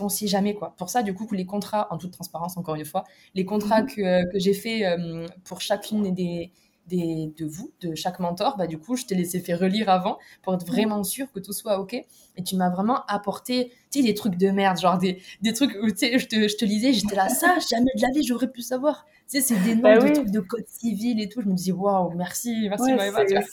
[0.00, 0.74] on sait jamais, quoi.
[0.78, 3.04] Pour ça, du coup, les contrats, en toute transparence, encore une fois,
[3.34, 3.94] les contrats mm-hmm.
[4.26, 6.50] que, que j'ai fait euh, pour chacune des
[6.96, 10.54] de vous, de chaque mentor, bah, du coup, je t'ai laissé faire relire avant pour
[10.54, 11.94] être vraiment sûr que tout soit OK.
[11.94, 15.76] Et tu m'as vraiment apporté, tu sais, des trucs de merde, genre des, des trucs
[15.82, 18.22] où, tu sais, je te, je te lisais, j'étais là, ça, jamais de la vie,
[18.26, 19.06] j'aurais pu savoir.
[19.30, 21.40] Tu sais, c'est des bah noms de trucs de code civil et tout.
[21.40, 22.92] Je me disais, waouh, merci, merci,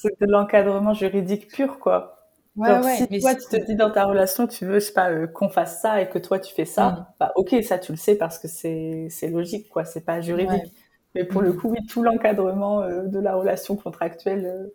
[0.01, 2.13] C'est de l'encadrement juridique pur, quoi.
[2.55, 5.11] Ouais, ouais, si toi, tu te dis dans ta relation, tu veux, je sais pas,
[5.11, 7.05] euh, qu'on fasse ça et que toi, tu fais ça, mm.
[7.19, 10.73] bah, ok, ça, tu le sais parce que c'est logique, quoi, c'est pas juridique.
[11.15, 14.67] Mais pour le coup, oui, tout l'encadrement euh, de la relation contractuelle, euh,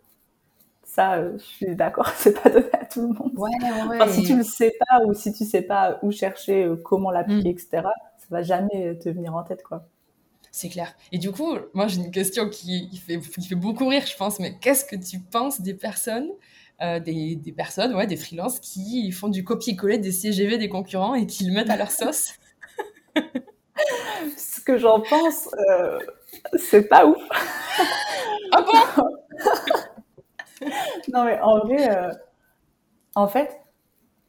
[0.83, 3.31] ça, euh, je suis d'accord, c'est pas donné à tout le monde.
[3.35, 3.49] Ouais,
[3.89, 7.49] ouais, si tu le sais pas ou si tu sais pas où chercher, comment l'appliquer,
[7.49, 7.51] mm.
[7.51, 7.69] etc.,
[8.17, 9.85] ça va jamais te venir en tête, quoi.
[10.51, 10.93] C'est clair.
[11.11, 14.39] Et du coup, moi, j'ai une question qui, fait, qui fait beaucoup rire, je pense,
[14.39, 16.29] mais qu'est-ce que tu penses des personnes
[17.05, 21.25] des, des, personnes, ouais, des freelances qui font du copier-coller des CGV des concurrents et
[21.25, 22.33] qui le mettent à leur sauce?
[24.37, 25.49] Ce que j'en pense,
[26.55, 27.21] c'est pas ouf.
[28.51, 29.03] ah bon?
[31.13, 32.11] Non, mais en vrai, euh,
[33.15, 33.59] en fait,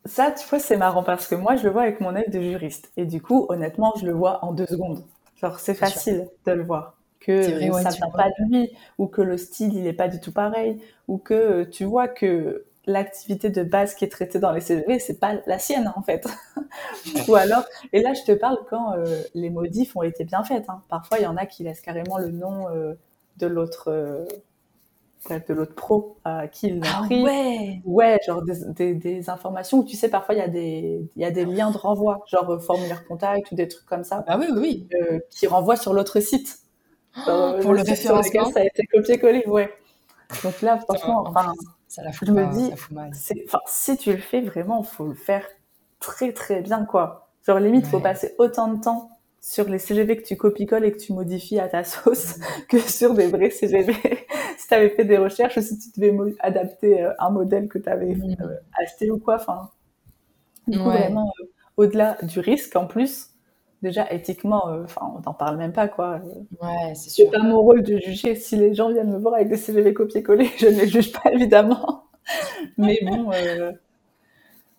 [0.05, 2.41] ça, tu vois, c'est marrant parce que moi, je le vois avec mon œil de
[2.41, 2.93] juriste.
[2.97, 5.05] Et du coup, honnêtement, je le vois en deux secondes.
[5.37, 6.97] Genre, c'est facile de le voir.
[7.21, 10.21] Que ça ne vient pas de lui, ou que le style, il est pas du
[10.21, 14.61] tout pareil, ou que tu vois que l'activité de base qui est traitée dans les
[14.61, 16.27] CGV, c'est pas la sienne en fait.
[17.29, 20.69] Ou alors, et là je te parle quand euh, les modifs ont été bien faites.
[20.69, 20.83] Hein.
[20.89, 22.95] Parfois il y en a qui laissent carrément le nom euh,
[23.39, 24.27] de l'autre euh,
[25.31, 27.23] de l'autre pro à qui ils ah, pris.
[27.23, 27.81] Ouais.
[27.87, 31.25] ouais, genre des, des, informations où tu sais parfois il y a des il y
[31.25, 34.23] a des liens de renvoi, genre formulaire contact ou des trucs comme ça.
[34.27, 34.89] Ah oui oui.
[35.31, 36.59] qui renvoient sur l'autre site.
[37.27, 38.51] Oh, pour le, référencement.
[38.51, 39.71] Ça a été copié-collé, ouais.
[40.43, 41.53] Donc là, franchement, enfin,
[41.95, 42.73] ça la fout je me dis,
[43.67, 45.47] si tu le fais vraiment, faut le faire
[46.01, 47.31] très très bien, quoi.
[47.47, 50.91] Genre limite, il faut passer autant de temps sur les CGV que tu copies-colles et
[50.91, 53.93] que tu modifies à ta sauce que sur des vrais CGV.
[54.59, 57.89] si tu avais fait des recherches si tu devais adapter euh, un modèle que tu
[57.89, 59.37] avais euh, acheté ou quoi.
[59.37, 59.71] Enfin,
[60.67, 63.34] vraiment, euh, au-delà du risque, en plus,
[63.85, 66.21] déjà éthiquement, euh, enfin, on n'en parle même pas, quoi.
[66.61, 67.31] Ouais, c'est sûr.
[67.31, 68.35] pas mon rôle de juger.
[68.35, 71.31] Si les gens viennent me voir avec des CVV copier-coller, je ne les juge pas,
[71.33, 72.05] évidemment.
[72.79, 73.73] Mais bon, euh,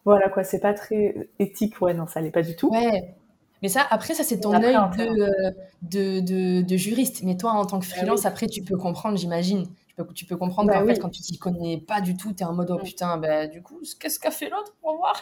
[0.03, 1.79] voilà, quoi, c'est pas très éthique.
[1.81, 2.69] Ouais, non, ça l'est pas du tout.
[2.69, 3.15] Ouais.
[3.61, 7.23] Mais ça, après, ça, c'est ton œil euh, de, de, de, juriste.
[7.23, 9.67] Mais toi, en tant que bah freelance, après, tu peux comprendre, j'imagine.
[9.87, 12.33] Tu peux, tu peux comprendre bah qu'en fait, quand tu t'y connais pas du tout,
[12.33, 12.83] tu es en mode, oh mm.
[12.83, 15.21] putain, bah, du coup, qu'est-ce qu'a fait l'autre pour voir?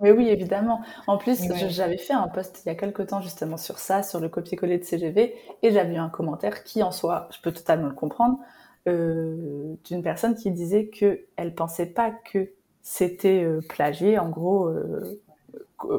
[0.00, 0.80] Oui, oui, évidemment.
[1.08, 4.20] En plus, j'avais fait un post il y a quelques temps justement sur ça, sur
[4.20, 7.88] le copier-coller de CGV, et j'avais eu un commentaire qui, en soi, je peux totalement
[7.88, 8.38] le comprendre,
[8.86, 14.68] euh, d'une personne qui disait que elle pensait pas que c'était euh, plagier, en gros,
[14.68, 15.20] euh,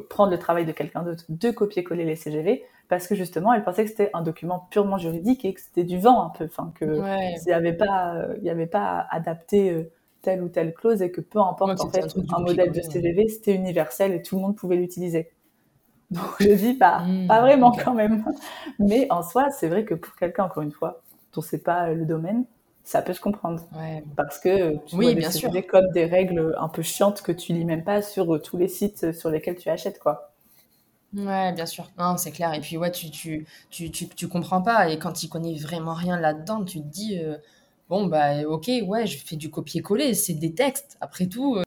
[0.09, 3.83] prendre le travail de quelqu'un d'autre, de copier-coller les CGV, parce que justement, elle pensait
[3.83, 6.85] que c'était un document purement juridique et que c'était du vent un peu, enfin que
[6.85, 9.89] il n'y avait pas, il avait pas adapté
[10.21, 13.53] telle ou telle clause et que peu importe en fait un, modèle de CVV c'était
[13.53, 15.31] universel et tout le monde pouvait l'utiliser.
[16.11, 18.25] Donc je dis pas, hmm, pas vraiment quand même.
[18.79, 21.01] Mais en soi, c'est vrai que pour quelqu'un encore une fois
[21.33, 22.45] dont c'est pas le domaine,
[22.83, 23.61] ça peut se comprendre.
[24.15, 25.51] Parce que tu oui, vois bien sûr.
[25.67, 28.67] comme des règles un peu chiantes que tu lis même pas sur euh, tous les
[28.67, 30.29] sites sur lesquels tu achètes quoi.
[31.13, 31.89] Ouais, bien sûr.
[31.97, 32.53] Non, c'est clair.
[32.53, 34.89] Et puis, ouais, tu, tu, tu, tu, comprends pas.
[34.89, 37.37] Et quand tu connais vraiment rien là-dedans, tu te dis, euh,
[37.89, 40.97] bon, bah, ok, ouais, je fais du copier-coller, c'est des textes.
[41.01, 41.63] Après tout, euh,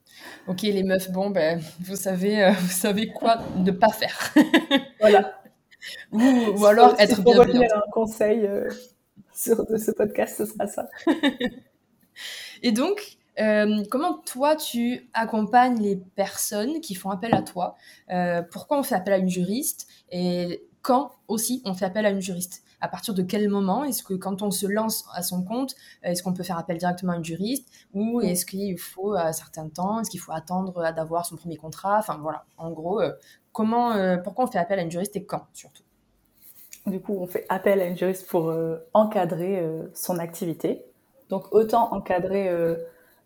[0.47, 4.33] ok, les meufs, bon, ben, vous savez, euh, vous savez quoi ne pas faire.
[4.99, 5.39] voilà.
[6.11, 7.23] Ou, alors être bien.
[7.23, 8.49] Pour retenir un conseil
[9.33, 10.87] sur de ce podcast, ce sera ça.
[12.63, 17.75] Et donc, euh, comment toi tu accompagnes les personnes qui font appel à toi
[18.11, 22.09] euh, Pourquoi on fait appel à une juriste Et quand aussi on fait appel à
[22.09, 22.63] une juriste?
[22.83, 26.21] À partir de quel moment Est-ce que quand on se lance à son compte, est-ce
[26.21, 30.01] qu'on peut faire appel directement à une juriste Ou est-ce qu'il faut un certain temps
[30.01, 31.97] Est-ce qu'il faut attendre d'avoir son premier contrat?
[31.97, 33.11] Enfin voilà, en gros, euh,
[33.51, 33.93] comment,
[34.23, 35.83] pourquoi on fait appel à une juriste et quand surtout?
[36.85, 38.53] Du coup, on fait appel à une juriste pour
[38.93, 40.83] encadrer son activité.
[41.29, 42.49] Donc autant encadrer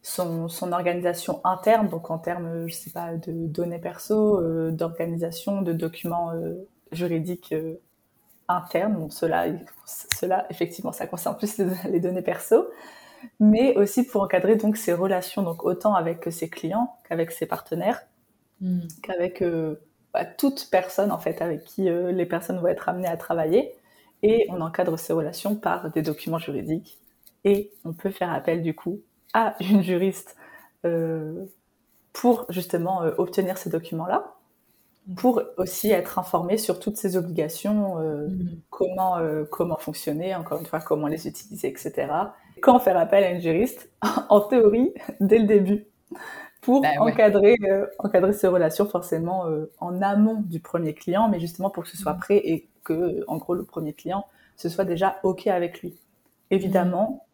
[0.01, 5.61] son, son, organisation interne, donc en termes, je sais pas, de données perso, euh, d'organisation,
[5.61, 6.53] de documents euh,
[6.91, 7.75] juridiques euh,
[8.47, 8.93] internes.
[8.93, 9.45] Bon, cela,
[9.86, 12.67] cela, effectivement, ça concerne plus les, données perso,
[13.39, 18.01] mais aussi pour encadrer donc ses relations, donc autant avec ses clients qu'avec ses partenaires,
[18.62, 18.81] hmm.
[19.03, 19.43] qu'avec
[20.13, 23.73] bah, toute personne en fait avec qui les personnes vont être amenées à travailler.
[24.23, 26.99] Et on encadre ces relations par des documents juridiques.
[27.43, 29.01] Et on peut faire appel du coup
[29.33, 30.36] à une juriste
[30.86, 31.45] euh,
[32.13, 34.33] pour justement euh, obtenir ces documents-là,
[35.15, 38.57] pour aussi être informé sur toutes ces obligations, euh, mm-hmm.
[38.69, 39.17] comment,
[39.49, 42.07] comment fonctionner, encore une fois, comment les utiliser, etc.
[42.61, 43.89] Quand faire appel à une juriste,
[44.29, 45.85] en théorie, dès le début,
[46.61, 47.55] pour bah encadrer,
[47.99, 49.45] encadrer ces relations forcément
[49.79, 52.19] en amont du premier client, mais justement pour que ce soit mm-hmm.
[52.19, 54.25] prêt et que, en gros, le premier client,
[54.57, 55.95] ce soit déjà OK avec lui.
[56.49, 57.26] Évidemment,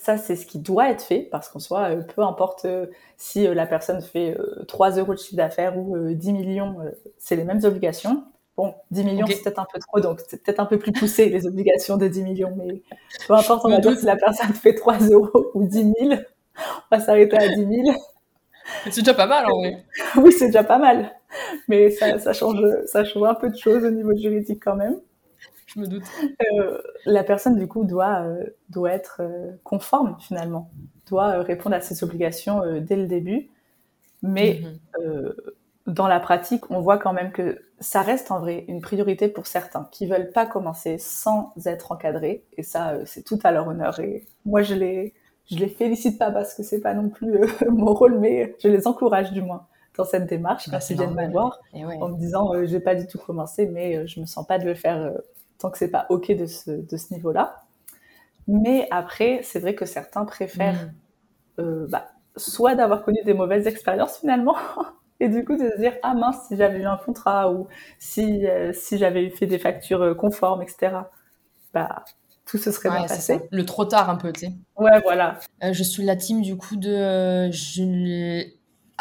[0.00, 2.86] ça, c'est ce qui doit être fait, parce qu'en soi, euh, peu importe euh,
[3.18, 4.34] si euh, la personne fait
[4.66, 6.76] 3 euros de chiffre d'affaires ou 10 millions,
[7.18, 8.24] c'est les mêmes obligations.
[8.56, 11.28] Bon, 10 millions, c'est peut-être un peu trop, donc c'est peut-être un peu plus poussé,
[11.28, 12.82] les obligations de 10 millions, mais
[13.26, 16.96] peu importe, on va dire si la personne fait 3 euros ou 10 000, on
[16.96, 17.96] va s'arrêter à 10 000.
[18.90, 19.84] C'est déjà pas mal, en vrai.
[20.16, 21.12] oui, c'est déjà pas mal.
[21.68, 25.00] Mais ça, ça, change, ça change un peu de choses au niveau juridique quand même
[25.74, 26.02] je me doute.
[26.52, 30.70] Euh, la personne, du coup, doit, euh, doit être euh, conforme, finalement,
[31.08, 33.48] doit répondre à ses obligations dès le début.
[34.22, 34.60] Mais
[34.98, 35.32] mhm.
[35.86, 39.46] dans la pratique, on voit quand même que ça reste en vrai une priorité pour
[39.46, 42.44] certains qui veulent pas commencer sans être encadrés.
[42.56, 43.98] Et ça, c'est tout à leur honneur.
[43.98, 45.14] Et moi, je les,
[45.50, 48.86] je les félicite pas parce que c'est pas non plus mon rôle, mais je les
[48.86, 52.54] encourage du moins dans cette démarche bah, quand ils viennent me voir en me disant
[52.54, 55.12] je j'ai pas du tout commencé mais je me sens pas de le faire
[55.60, 57.62] tant que c'est pas ok de ce, de ce niveau-là.
[58.48, 60.86] Mais après, c'est vrai que certains préfèrent
[61.58, 61.60] mm.
[61.60, 64.56] euh, bah, soit d'avoir connu des mauvaises expériences finalement,
[65.20, 67.68] et du coup de se dire ah mince si j'avais eu un contrat ou
[67.98, 70.96] si euh, si j'avais fait des factures euh, conformes, etc.
[71.72, 72.04] Bah
[72.46, 73.40] tout se serait bien passé.
[73.52, 74.52] Le trop tard un peu, tu sais.
[74.76, 75.38] Ouais, voilà.
[75.62, 78.50] je suis la team du coup de je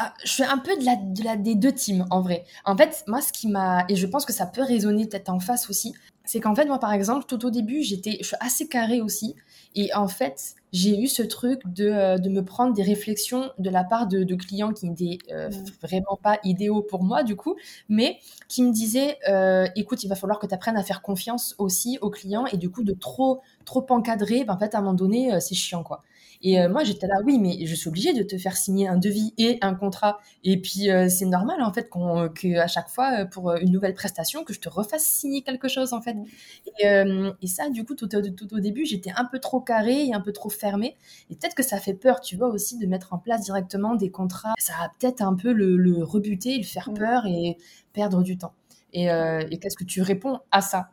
[0.01, 2.45] ah, je suis un peu de la, de la, des deux teams en vrai.
[2.65, 3.85] En fait, moi, ce qui m'a.
[3.89, 5.93] Et je pense que ça peut résonner peut-être en face aussi
[6.29, 9.35] c'est qu'en fait, moi, par exemple, tout au début, j'étais, je suis assez carrée aussi.
[9.73, 13.67] Et en fait, j'ai eu ce truc de, euh, de, me prendre des réflexions de
[13.71, 15.49] la part de, clients qui n'étaient euh,
[15.81, 17.55] vraiment pas idéaux pour moi, du coup,
[17.87, 21.55] mais qui me disaient euh, écoute, il va falloir que tu apprennes à faire confiance
[21.57, 24.81] aussi aux clients et du coup, de trop, trop encadrer, ben, en fait, à un
[24.81, 26.03] moment donné, c'est chiant, quoi.
[26.41, 28.97] Et euh, moi, j'étais là, oui, mais je suis obligée de te faire signer un
[28.97, 30.19] devis et un contrat.
[30.45, 33.93] Et puis, euh, c'est normal, en fait, qu'on, qu'à chaque fois, euh, pour une nouvelle
[33.93, 36.15] prestation, que je te refasse signer quelque chose, en fait.
[36.79, 36.85] Et,
[37.41, 40.21] et ça, du coup, tout, tout, au début, j'étais un peu trop carrée et un
[40.21, 40.95] peu trop fermée.
[41.29, 44.09] Et peut-être que ça fait peur, tu vois, aussi, de mettre en place directement des
[44.09, 44.53] contrats.
[44.59, 47.57] Ça va peut-être un peu le, le rebuter, le faire peur et
[47.91, 48.53] perdre du temps.
[48.93, 50.89] Et, et qu'est-ce que tu réponds à ça?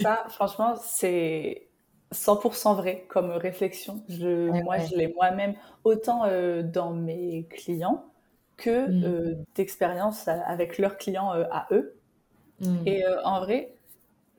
[0.00, 1.67] Ça, franchement, c'est
[2.12, 4.02] 100% vrai comme réflexion.
[4.08, 8.04] Je, moi, je l'ai moi-même autant euh, dans mes clients
[8.56, 9.04] que mm.
[9.04, 11.94] euh, d'expérience avec leurs clients euh, à eux.
[12.60, 12.76] Mm.
[12.86, 13.74] Et en vrai,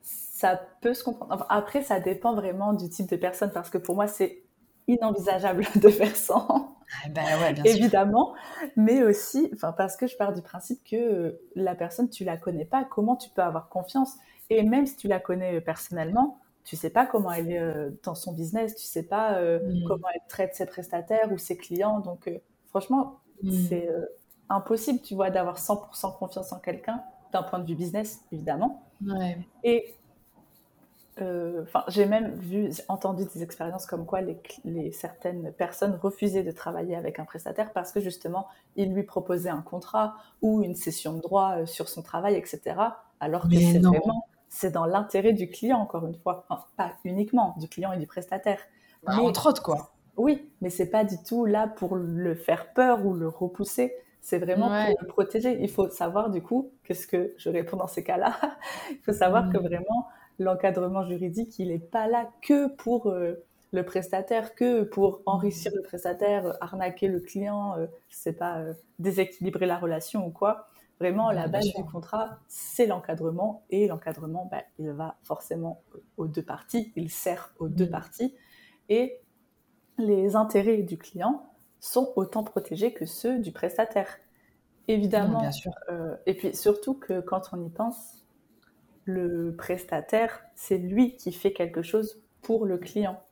[0.02, 1.46] ça peut se comprendre.
[1.48, 4.42] après, ça dépend vraiment du type de personne parce que pour moi, c'est
[4.88, 6.76] inenvisageable de faire sans.
[7.04, 8.34] Ah, bah ouais, bien évidemment,
[8.74, 12.82] mais aussi, parce que je pars du principe que la personne tu la connais pas,
[12.82, 14.16] comment tu peux avoir confiance?
[14.50, 18.14] Et même si tu la connais personnellement, tu sais pas comment elle est euh, dans
[18.14, 19.88] son business, tu sais pas euh, mm.
[19.88, 21.98] comment elle traite ses prestataires ou ses clients.
[21.98, 23.50] Donc, euh, franchement, mm.
[23.68, 23.90] c'est
[24.48, 27.02] impossible, tu vois, d'avoir 100% confiance en quelqu'un
[27.32, 28.84] d'un point de vue business, évidemment.
[29.64, 29.96] Et
[31.18, 36.94] enfin, j'ai même vu, entendu des expériences comme quoi les, certaines personnes refusaient de travailler
[36.94, 41.20] avec un prestataire parce que justement, il lui proposait un contrat ou une session de
[41.20, 42.76] droit sur son travail, etc.
[43.18, 46.44] Alors que c'est vraiment c'est dans l'intérêt du client, encore une fois.
[46.76, 48.58] pas uniquement du client et du prestataire.
[49.04, 49.92] Bah, entre autres, quoi.
[50.16, 53.94] Oui, mais c'est pas du tout là pour le faire peur ou le repousser.
[54.20, 55.58] C'est vraiment pour le protéger.
[55.62, 58.36] Il faut savoir, du coup, qu'est-ce que je réponds dans ces cas-là
[58.90, 59.62] Il faut savoir que mmh.
[59.62, 60.08] vraiment,
[60.38, 65.82] l'encadrement juridique, il n'est pas là que pour euh, le prestataire, que pour enrichir le
[65.82, 70.66] prestataire, arnaquer le client, euh, je sais pas, euh, déséquilibrer la relation ou quoi.
[71.00, 73.64] Vraiment, la base du contrat, c'est l'encadrement.
[73.70, 75.82] Et l'encadrement, bah, il va forcément
[76.18, 77.90] aux deux parties, il sert aux deux mmh.
[77.90, 78.34] parties.
[78.90, 79.18] Et
[79.96, 84.18] les intérêts du client sont autant protégés que ceux du prestataire.
[84.88, 85.40] Évidemment.
[85.40, 85.72] bien sûr.
[85.90, 88.26] Euh, et puis surtout que quand on y pense,
[89.04, 93.22] le prestataire, c'est lui qui fait quelque chose pour le client.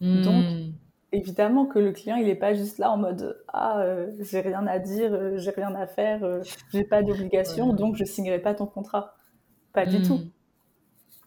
[0.00, 0.72] Donc, mmh
[1.14, 4.66] évidemment que le client, il n'est pas juste là en mode Ah, euh, j'ai rien
[4.66, 8.54] à dire, euh, j'ai rien à faire, euh, j'ai pas d'obligation, donc je signerai pas
[8.54, 9.14] ton contrat.
[9.72, 10.18] Pas du tout.
[10.18, 10.30] Hmm.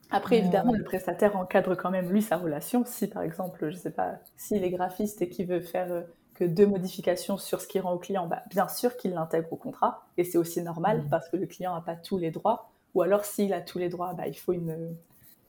[0.10, 2.84] Après, évidemment, le prestataire encadre quand même lui sa relation.
[2.86, 6.65] Si par exemple, je sais pas, s'il est graphiste et qu'il veut faire que deux
[6.65, 10.08] modifications sur ce qu'il rend au client, bah, bien sûr qu'il l'intègre au contrat.
[10.15, 11.10] Et c'est aussi normal hmm.
[11.10, 12.69] parce que le client n'a pas tous les droits.
[12.93, 14.95] Ou alors, s'il a tous les droits, bah, il faut une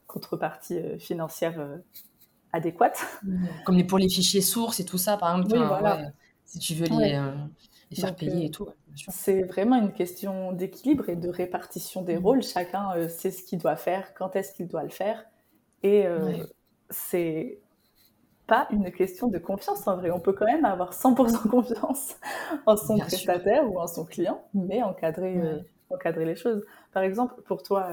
[0.08, 1.78] contrepartie financière
[2.58, 3.04] adéquate.
[3.64, 5.56] Comme pour les fichiers sources et tout ça, par exemple.
[5.56, 6.12] voilà.
[6.44, 7.32] si tu veux les, euh,
[7.94, 8.68] faire payer et euh, tout.
[9.08, 12.22] c'est vraiment une question d'équilibre et de répartition des mmh.
[12.22, 12.42] rôles.
[12.42, 15.24] Chacun euh, sait ce qu'il doit faire, quand est-ce qu'il doit le faire.
[15.82, 16.06] Et
[16.90, 17.60] c'est
[18.48, 20.10] pas une question de confiance en vrai.
[20.10, 22.16] On peut quand même avoir 100% confiance
[22.66, 25.40] en son prestataire ou en son client, mais encadrer,
[25.90, 26.64] encadrer les choses.
[26.92, 27.90] Par exemple, pour toi,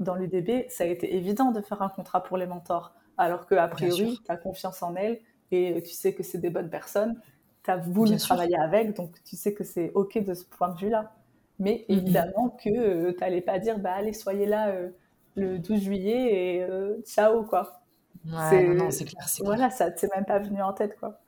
[0.00, 3.68] dans l'UDB, ça a été évident de faire un contrat pour les mentors alors qu'a
[3.68, 5.20] priori, tu as confiance en elles
[5.50, 7.20] et tu sais que c'est des bonnes personnes.
[7.62, 10.78] Tu as voulu travailler avec, donc tu sais que c'est OK de ce point de
[10.78, 11.12] vue-là.
[11.58, 11.92] Mais mm-hmm.
[11.92, 14.88] évidemment que euh, tu n'allais pas dire, bah allez, soyez là euh,
[15.36, 17.82] le 12 juillet et euh, ciao, quoi.
[18.26, 21.20] Ouais, non, c'est clair, Voilà, ça t'est même pas venu en tête, quoi.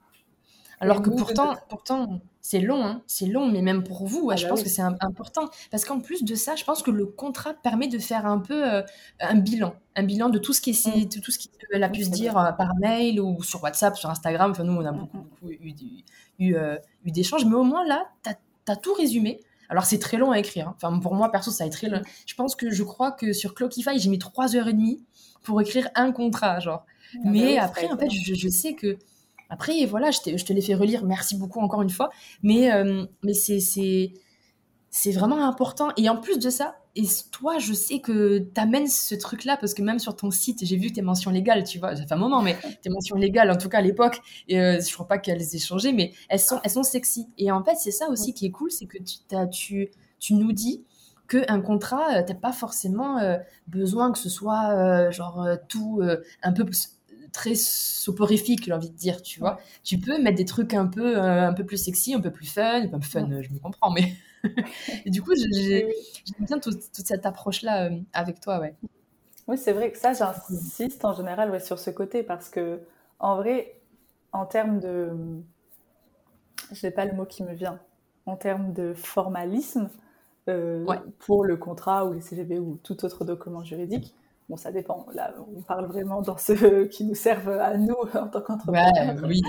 [0.80, 4.42] Alors que pourtant, pourtant c'est long, hein, c'est long, mais même pour vous, ah je
[4.42, 5.48] bah pense que c'est important.
[5.70, 8.70] Parce qu'en plus de ça, je pense que le contrat permet de faire un peu
[8.70, 8.82] euh,
[9.18, 11.08] un bilan, un bilan de tout ce qui est, mm.
[11.08, 14.10] de tout ce qu'elle a pu se dire euh, par mail ou sur WhatsApp, sur
[14.10, 14.50] Instagram.
[14.50, 15.22] Enfin, nous, on a mm, beaucoup, mm.
[15.22, 15.52] beaucoup
[16.38, 18.30] eu, euh, eu, d'échanges, mais au moins là, tu
[18.68, 19.40] as, tout résumé.
[19.70, 20.68] Alors, c'est très long à écrire.
[20.68, 20.76] Hein.
[20.76, 22.02] Enfin, pour moi, perso, ça a été très long.
[22.26, 25.00] Je pense que je crois que sur Clockify, j'ai mis 3h30
[25.44, 26.84] pour écrire un contrat, genre.
[27.14, 28.98] Ah bah mais après, en fait, je sais que
[29.50, 32.11] après, voilà, je, te l'ai fait relire, merci beaucoup encore une fois.
[32.42, 35.90] Mais, euh, mais c'est, c'est, vraiment important.
[35.96, 39.74] Et en plus de ça, et toi, je sais que tu amènes ce truc-là, parce
[39.74, 42.18] que même sur ton site, j'ai vu tes mentions légales, tu vois, ça fait un
[42.18, 45.42] moment, mais tes mentions légales, en tout cas à l'époque, euh, je crois pas qu'elles
[45.42, 47.28] aient changé, mais elles sont, elles sont sexy.
[47.38, 49.18] Et en fait, c'est ça aussi qui est cool, c'est que tu,
[49.50, 50.85] tu, tu nous dis
[51.28, 56.02] qu'un contrat, tu n'as pas forcément euh, besoin que ce soit genre tout
[56.42, 56.64] un peu
[57.34, 59.58] très soporifique, j'ai envie de dire, tu vois.
[59.82, 62.46] Tu peux mettre des trucs un peu, euh, un peu plus sexy, un peu plus
[62.46, 64.14] fun, un peu fun, je me comprends, mais
[65.04, 65.88] et du coup, j'aime
[66.40, 68.74] bien toute cette approche-là euh, avec toi, ouais.
[69.46, 72.80] Oui, c'est vrai que ça, j'insiste en général ouais, sur ce côté parce que,
[73.18, 73.78] en vrai,
[74.32, 75.10] en termes de,
[76.72, 77.78] je n'ai pas le mot qui me vient,
[78.26, 79.90] en termes de formalisme,
[80.48, 80.84] euh,
[81.20, 84.14] pour le contrat ou les CGV ou tout autre document juridique,
[84.48, 85.07] Bon, ça dépend.
[85.14, 89.16] Là, on parle vraiment dans ceux qui nous servent à nous en tant qu'entrepreneurs.
[89.26, 89.42] oui.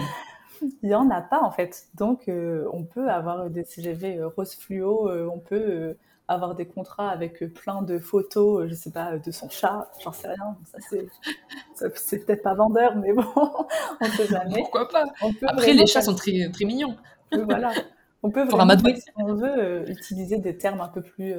[0.62, 1.88] Il n'y en a pas en fait.
[1.95, 5.95] Donc, euh, on peut avoir des CGV euh, rose fluo, euh, on peut
[6.27, 10.29] avoir des contrats avec plein de photos, je sais pas, de son chat, j'en sais
[10.29, 10.58] rien.
[10.65, 10.77] Ça,
[11.95, 14.62] c'est, peut-être pas vendeur, mais bon, on sait jamais.
[14.62, 15.05] Pourquoi pas?
[15.47, 16.95] Après, les chats sont très, très mignons.
[17.31, 17.73] voilà.
[18.23, 21.36] On peut vraiment, si on veut, utiliser des termes un peu plus,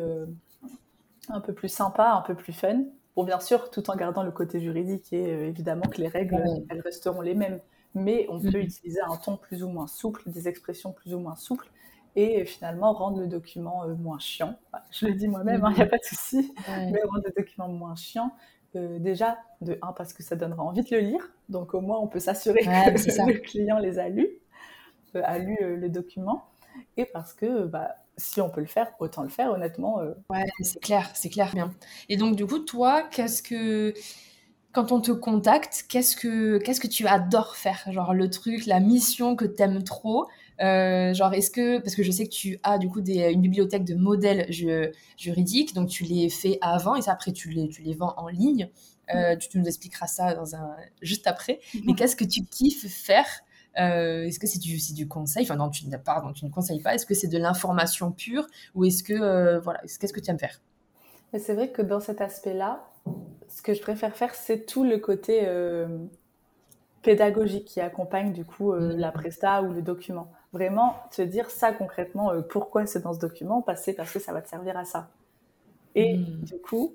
[1.30, 2.84] un peu plus sympas, un peu plus fun.
[3.16, 6.38] Bon, bien sûr, tout en gardant le côté juridique et euh, évidemment que les règles,
[6.68, 7.60] elles resteront les mêmes.
[7.94, 8.64] Mais on peut mm-hmm.
[8.64, 11.70] utiliser un ton plus ou moins souple, des expressions plus ou moins souples
[12.14, 14.58] et finalement rendre le document euh, moins chiant.
[14.90, 17.68] Je le dis moi-même, il hein, n'y a pas de souci, mais rendre le document
[17.68, 18.32] moins chiant.
[18.74, 21.98] Euh, déjà, de un, parce que ça donnera envie de le lire, donc au moins
[21.98, 22.66] on peut s'assurer que
[23.32, 24.28] le client les a lus,
[25.14, 26.44] a lu le document,
[26.96, 30.00] et parce que bah, si on peut le faire, autant le faire, honnêtement.
[30.00, 30.14] Euh.
[30.30, 31.70] Ouais, c'est clair, c'est clair, bien.
[32.08, 33.94] Et donc, du coup, toi, qu'est-ce que.
[34.72, 37.82] Quand on te contacte, qu'est-ce que, qu'est-ce que tu adores faire?
[37.90, 40.26] Genre, le truc, la mission que t'aimes trop
[40.60, 43.42] euh, genre, est-ce que, parce que je sais que tu as du coup des, une
[43.42, 44.46] bibliothèque de modèles
[45.18, 48.28] juridiques, donc tu les fais avant et ça, après tu les, tu les vends en
[48.28, 48.70] ligne.
[49.14, 51.60] Euh, tu, tu, nous expliqueras ça dans un, juste après.
[51.84, 53.26] Mais qu'est-ce que tu kiffes faire
[53.78, 55.44] euh, est-ce que c'est du, du conseil?
[55.44, 56.94] Enfin, non, tu, pardon, tu ne conseilles pas.
[56.94, 60.38] Est-ce que c'est de l'information pure ou est-ce que, euh, voilà, qu'est-ce que tu aimes
[60.38, 60.60] faire?
[61.38, 62.84] C'est vrai que dans cet aspect-là,
[63.48, 65.86] ce que je préfère faire, c'est tout le côté euh,
[67.02, 70.32] pédagogique qui accompagne du coup euh, la presta ou le document.
[70.52, 74.40] Vraiment, te dire ça concrètement, pourquoi c'est dans ce document, passer parce que ça va
[74.40, 75.10] te servir à ça.
[75.94, 76.46] Et Mm.
[76.46, 76.94] du coup,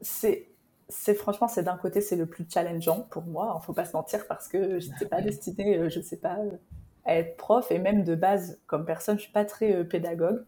[0.00, 0.48] c'est
[0.88, 3.92] c'est franchement, c'est d'un côté, c'est le plus challengeant pour moi, il faut pas se
[3.92, 6.50] mentir, parce que je n'étais pas destinée, euh, je sais pas, euh,
[7.04, 10.44] à être prof, et même de base, comme personne, je suis pas très euh, pédagogue.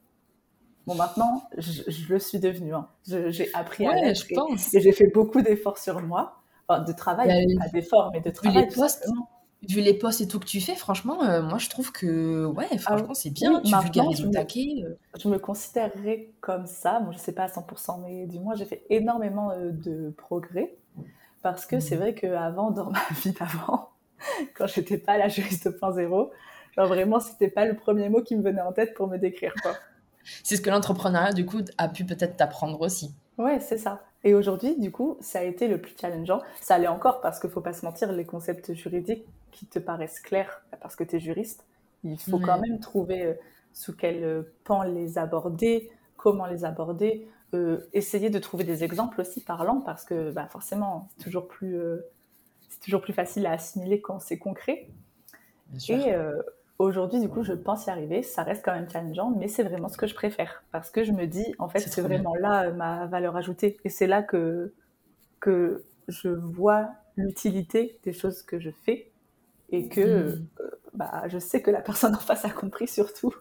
[0.86, 2.74] Bon, maintenant, je, je le suis devenue.
[2.74, 2.88] hein.
[3.07, 6.41] J'ai appris à Ouais, l'être je et, et j'ai fait beaucoup d'efforts sur moi.
[6.66, 9.07] Enfin, de travail, pas d'efforts, mais de travail, les postes.
[9.69, 12.79] Vu les postes et tout que tu fais, franchement, euh, moi je trouve que ouais,
[12.85, 13.61] Ah franchement c'est oui, bien.
[13.63, 14.85] Tu vulgarises au taquet.
[14.85, 14.95] euh.
[15.19, 17.01] je me considérerais comme ça.
[17.01, 20.77] Bon, je sais pas à 100%, mais du moins, j'ai fait énormément euh, de progrès.
[21.43, 21.99] Parce que c'est Mhm.
[21.99, 23.91] vrai qu'avant, dans ma vie d'avant,
[24.55, 26.33] quand j'étais pas la juriste 2.0,
[26.77, 29.61] genre vraiment, c'était pas le premier mot qui me venait en tête pour me décrire,
[29.63, 29.85] quoi.
[30.43, 33.15] C'est ce que l'entrepreneuriat du coup a pu peut-être t'apprendre aussi.
[33.39, 34.10] Ouais, c'est ça.
[34.23, 36.41] Et aujourd'hui, du coup, ça a été le plus challengeant.
[36.61, 40.21] Ça l'est encore parce qu'il faut pas se mentir, les concepts juridiques qui te paraissent
[40.21, 41.64] clairs parce que tu es juriste,
[42.05, 43.35] il faut quand même trouver euh,
[43.73, 49.21] sous quel euh, pan les aborder, comment les aborder, euh, essayer de trouver des exemples
[49.21, 51.99] aussi parlants parce que bah, forcément, c'est toujours plus, euh,
[52.68, 54.89] c'est toujours plus facile à assimiler quand c'est concret.
[55.66, 55.97] Bien sûr.
[55.97, 56.41] Et euh,
[56.81, 58.22] aujourd'hui, du coup, je pense y arriver.
[58.22, 60.64] Ça reste quand même challengeant, mais c'est vraiment ce que je préfère.
[60.72, 62.22] Parce que je me dis, en fait, C'est bien.
[62.22, 63.76] vraiment là euh, ma valeur ajoutée.
[63.85, 64.74] Et c'est là que,
[65.41, 69.12] que je vois l'utilité des choses que je fais
[69.70, 70.49] et que Mm.
[70.61, 73.35] euh, bah, je sais que la personne en face a compris surtout.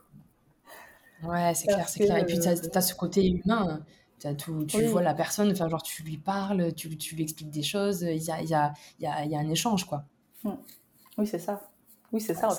[1.22, 2.18] Ouais, c'est clair, c'est clair.
[2.18, 3.86] Et puis, tu as, ce côté humain.
[4.20, 7.24] T'as tout, tu oui, vois la personne, enfin, genre, tu lui parles, tu, tu lui
[7.24, 8.02] expliques des choses.
[8.02, 10.06] Il y a, y, a, y, a, y a un échange, quoi.
[10.44, 10.56] Mm.
[11.18, 11.69] oui, c'est ça.
[12.12, 12.50] Oui, c'est ça.
[12.52, 12.56] En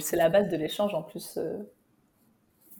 [0.00, 1.36] c'est la base de l'échange en plus.
[1.38, 1.58] euh,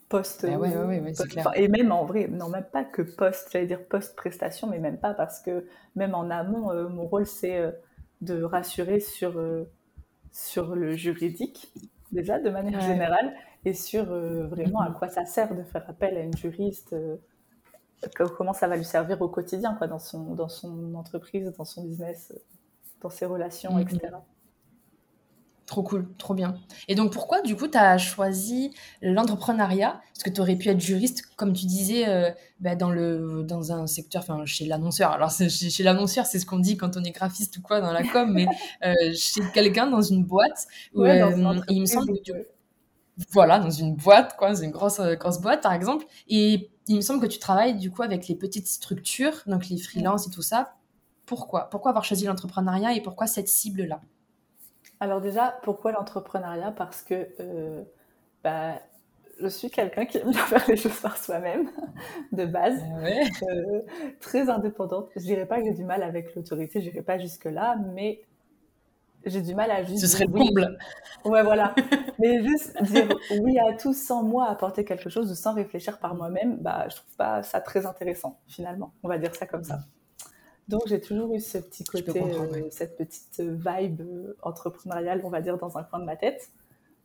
[0.09, 1.47] post, ouais, ouais, ouais, ouais, c'est post- clair.
[1.47, 4.97] enfin, et même en vrai, non, même pas que post, j'allais dire post-prestation, mais même
[4.99, 5.65] pas parce que
[5.95, 7.71] même en amont, euh, mon rôle c'est euh,
[8.21, 9.63] de rassurer sur, euh,
[10.31, 11.73] sur le juridique,
[12.11, 13.33] déjà de manière générale,
[13.65, 14.95] et sur vraiment à Mhm.
[14.97, 16.95] quoi ça sert de faire appel à une juriste,
[18.15, 21.65] co- comment ça va lui servir au quotidien, quoi, dans son, dans son entreprise, dans
[21.65, 22.33] son business,
[23.01, 24.25] dans ses relations, etc.
[25.71, 26.55] Trop cool, trop bien.
[26.89, 30.01] Et donc, pourquoi, du coup, tu as choisi l'entrepreneuriat?
[30.13, 33.71] Parce que tu aurais pu être juriste, comme tu disais, euh, bah, dans, le, dans
[33.71, 35.11] un secteur, enfin, chez l'annonceur.
[35.11, 37.93] Alors, chez, chez l'annonceur, c'est ce qu'on dit quand on est graphiste ou quoi dans
[37.93, 38.47] la com, mais
[38.83, 40.67] euh, chez quelqu'un dans une boîte.
[40.93, 42.47] Où, Ouais, dans une euh, il me semble que, ouais.
[43.31, 46.05] voilà, dans une boîte, quoi, dans une grosse, grosse boîte, par exemple.
[46.27, 49.77] Et il me semble que tu travailles, du coup, avec les petites structures, donc les
[49.77, 50.73] freelances et tout ça.
[51.25, 51.69] Pourquoi?
[51.69, 54.01] Pourquoi avoir choisi l'entrepreneuriat et pourquoi cette cible-là?
[55.01, 56.71] Alors déjà, pourquoi l'entrepreneuriat?
[56.71, 57.83] Parce que euh,
[58.43, 58.75] bah,
[59.41, 61.69] je suis quelqu'un qui aime bien faire les choses par soi-même,
[62.33, 63.23] de base, Ouais.
[63.51, 63.81] euh,
[64.21, 65.09] très indépendante.
[65.15, 68.21] Je dirais pas que j'ai du mal avec l'autorité, je dirais pas jusque-là, mais
[69.25, 70.47] j'ai du mal à juste Ce serait le oui.
[70.47, 70.77] comble.
[71.25, 71.75] Ouais, voilà.
[72.19, 73.07] Mais juste dire
[73.41, 76.97] oui à tout sans moi apporter quelque chose ou sans réfléchir par moi-même, bah, je
[76.97, 78.93] trouve pas ça très intéressant, finalement.
[79.03, 79.79] On va dire ça comme ça.
[80.67, 82.67] Donc j'ai toujours eu ce petit côté, euh, ouais.
[82.71, 86.49] cette petite vibe euh, entrepreneuriale, on va dire, dans un coin de ma tête.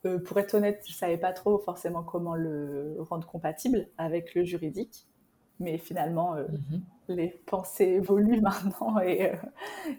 [0.05, 4.45] Euh, pour être honnête, je savais pas trop forcément comment le rendre compatible avec le
[4.45, 5.07] juridique,
[5.59, 6.83] mais finalement, euh, Mhm.
[7.09, 9.37] les pensées évoluent maintenant et, euh,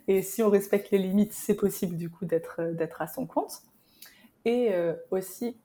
[0.08, 3.26] et si on respecte les limites, c'est possible du coup d'être euh, d'être à son
[3.26, 3.64] compte.
[4.45, 5.58] Et euh, aussi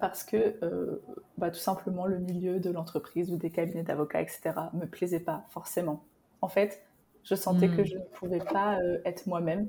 [0.00, 1.02] parce que euh,
[1.38, 5.46] bah, tout simplement le milieu de l'entreprise ou des cabinets d'avocats, etc., me plaisait pas
[5.50, 6.04] forcément.
[6.40, 6.82] En fait,
[7.24, 9.66] je sentais que je ne pouvais pas euh, être moi-même,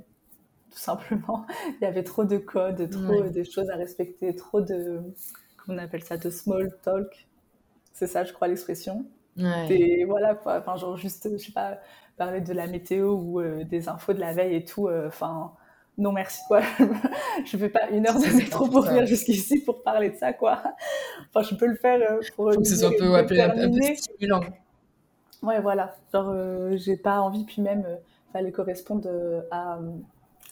[0.72, 1.46] tout simplement.
[1.82, 5.02] Il y avait trop de codes, trop de choses à respecter, trop de,
[5.58, 7.28] comment on appelle ça, de small talk.
[7.94, 9.06] C'est ça, je crois, l'expression.
[9.38, 9.72] Ouais.
[9.72, 11.80] Et voilà quoi, enfin genre juste, je sais pas,
[12.18, 15.54] parler de la météo ou euh, des infos de la veille et tout, euh, enfin
[15.98, 16.62] non merci quoi,
[17.46, 20.62] je fais pas une heure de métro pour venir jusqu'ici pour parler de ça quoi.
[21.30, 22.00] Enfin je peux le faire
[22.36, 24.42] pour Faut que ce soit un peu, ouais, un peu- stimulant.
[25.42, 27.96] Ouais voilà, genre euh, j'ai pas envie puis même euh,
[28.34, 29.92] fallait correspondre euh, à euh,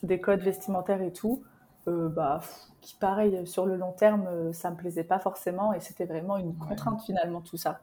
[0.04, 1.44] des codes vestimentaires et tout,
[1.86, 6.04] bah pff, qui pareil sur le long terme ça me plaisait pas forcément et c'était
[6.06, 6.68] vraiment une Ouais.
[6.68, 7.80] contrainte finalement tout ça.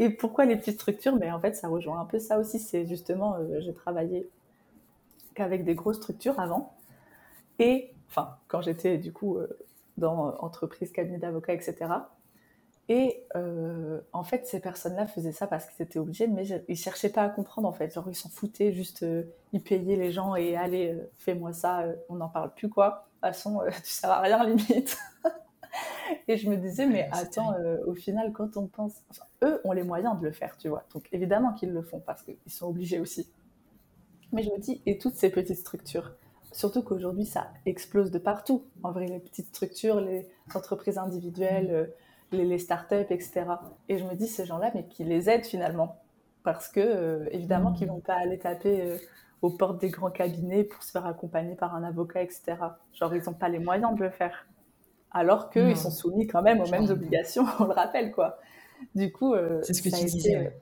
[0.00, 1.16] Et pourquoi les petites structures?
[1.16, 2.58] Mais en fait, ça rejoint un peu ça aussi.
[2.60, 4.28] C'est justement, j'ai travaillé
[5.34, 6.74] qu'avec des grosses structures avant.
[7.58, 9.38] Et, enfin, quand j'étais du coup
[9.98, 12.10] dans entreprise, cabinet d'avocats, etc.
[12.90, 17.10] Et euh, en fait, ces personnes-là faisaient ça parce qu'ils étaient obligés, mais ils cherchaient
[17.10, 17.92] pas à comprendre en fait.
[17.92, 21.84] Genre, ils s'en foutaient, juste euh, ils payaient les gens et allez, euh, fais-moi ça,
[22.08, 23.08] on n'en parle plus quoi.
[23.22, 24.96] De toute façon, tu sers à rien limite.
[26.26, 27.54] Et je me disais, mais attends,
[27.86, 29.02] au final, quand on pense,
[29.44, 30.84] eux ont les moyens de le faire, tu vois.
[30.94, 33.30] Donc évidemment qu'ils le font parce qu'ils sont obligés aussi.
[34.32, 36.12] Mais je me dis, et toutes ces petites structures,
[36.52, 38.64] surtout qu'aujourd'hui ça explose de partout.
[38.82, 41.86] En vrai, les petites structures, les entreprises individuelles, euh,
[42.32, 43.44] les, les startups, etc.
[43.88, 45.96] Et je me dis, ces gens-là, mais qui les aident finalement,
[46.44, 48.98] parce que euh, évidemment qu'ils vont pas aller taper
[49.42, 52.56] aux portes des grands cabinets pour se faire accompagner par un avocat, etc.
[52.92, 54.46] Genre, ils n'ont pas les moyens de le faire.
[55.10, 58.38] Alors qu'ils sont soumis quand même aux mêmes obligations, on le rappelle, quoi.
[58.94, 60.52] Du coup, euh, c'est ce que tu disais.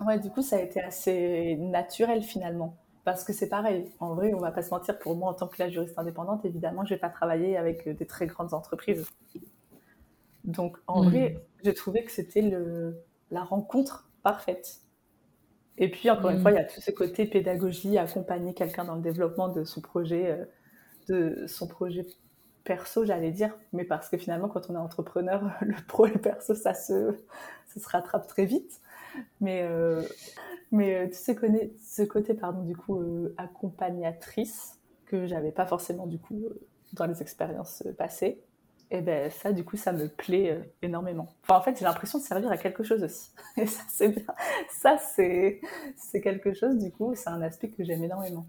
[0.00, 0.18] Ouais.
[0.18, 2.76] du coup, ça a été assez naturel finalement.
[3.04, 5.46] Parce que c'est pareil, en vrai, on va pas se mentir, pour moi, en tant
[5.46, 9.06] que la juriste indépendante, évidemment, je vais pas travailler avec euh, des très grandes entreprises.
[10.48, 11.08] Donc, en hmm.
[11.08, 12.96] vrai, j'ai trouvé que c'était le...
[13.30, 14.80] la rencontre parfaite.
[15.76, 18.96] Et puis, encore une fois, il y a tout ce côté pédagogie, accompagner quelqu'un dans
[18.96, 20.44] le développement de son projet, euh,
[21.08, 22.04] de son projet
[22.64, 26.20] perso, j'allais dire, mais parce que finalement, quand on est entrepreneur, le pro et le
[26.20, 27.14] perso, ça se,
[27.66, 28.80] ça se rattrape très vite.
[29.40, 30.02] Mais, euh,
[30.72, 33.00] mais euh, connais, ce côté, pardon, du coup,
[33.36, 36.42] accompagnatrice, que j'avais pas forcément, du coup,
[36.94, 38.42] dans les expériences passées,
[38.90, 41.28] et ben ça, du coup, ça me plaît euh, énormément.
[41.42, 43.30] Enfin, en fait, j'ai l'impression de servir à quelque chose aussi.
[43.56, 44.34] Et ça, c'est bien.
[44.70, 45.60] Ça, c'est,
[45.96, 48.46] c'est quelque chose, du coup, c'est un aspect que j'aime énormément.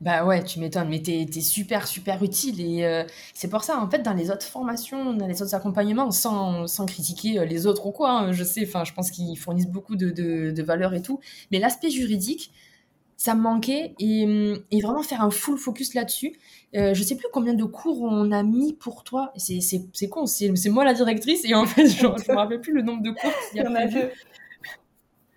[0.00, 2.60] Bah ouais, tu m'étonnes, mais t'es, es super, super utile.
[2.60, 6.10] Et euh, c'est pour ça, en fait, dans les autres formations, dans les autres accompagnements,
[6.10, 9.38] sans, sans critiquer euh, les autres ou quoi, hein, je sais, enfin, je pense qu'ils
[9.38, 11.20] fournissent beaucoup de, de, de valeur et tout.
[11.52, 12.50] Mais l'aspect juridique,
[13.22, 14.26] ça me manquait et,
[14.72, 16.32] et, vraiment faire un full focus là-dessus.
[16.74, 19.32] Euh, je sais plus combien de cours on a mis pour toi.
[19.36, 22.82] C'est con, c'est moi la directrice et en fait, je ne me rappelle plus le
[22.82, 23.70] nombre de cours qu'il y a.
[23.70, 24.10] a deux.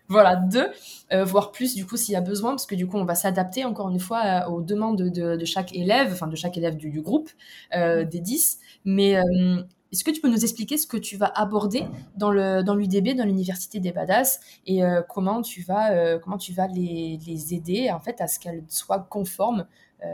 [0.07, 0.67] Voilà, deux,
[1.13, 3.15] euh, voire plus du coup s'il y a besoin, parce que du coup on va
[3.15, 6.77] s'adapter encore une fois euh, aux demandes de, de, chaque élève, enfin de chaque élève
[6.77, 7.29] du, du groupe,
[7.75, 8.59] euh, des 10.
[8.85, 9.61] Mais euh,
[9.95, 11.85] est-ce que tu peux nous expliquer ce que tu vas aborder
[12.15, 17.53] dans l'UDB, dans l'université des badass, et comment tu vas comment tu vas les, les
[17.53, 19.65] aider en fait à ce qu'elles soient conformes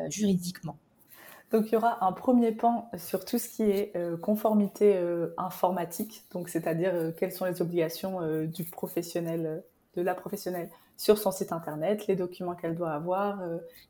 [0.09, 0.77] juridiquement?
[1.51, 5.33] Donc il y aura un premier pan sur tout ce qui est euh, conformité euh,
[5.37, 9.63] informatique, donc c'est-à-dire euh, quelles sont les obligations du professionnel,
[9.95, 13.41] de la professionnelle sur son site internet, les documents qu'elle doit avoir,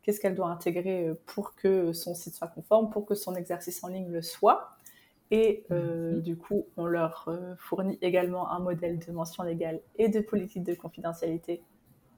[0.01, 3.89] qu'est-ce qu'elle doit intégrer pour que son site soit conforme, pour que son exercice en
[3.89, 4.77] ligne le soit.
[5.31, 6.21] Et mhm.
[6.21, 10.73] du coup, on leur fournit également un modèle de mention légale et de politique de
[10.73, 11.63] confidentialité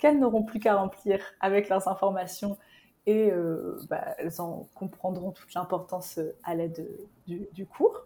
[0.03, 2.57] qu'elles n'auront plus qu'à remplir avec leurs informations
[3.05, 6.87] et euh, bah, elles en comprendront toute l'importance euh, à l'aide
[7.27, 8.05] du, du, cours.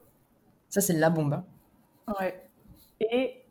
[0.70, 1.34] Ça, c'est la bombe.
[1.34, 2.14] Hein.
[2.20, 2.50] Ouais.
[3.00, 3.44] Et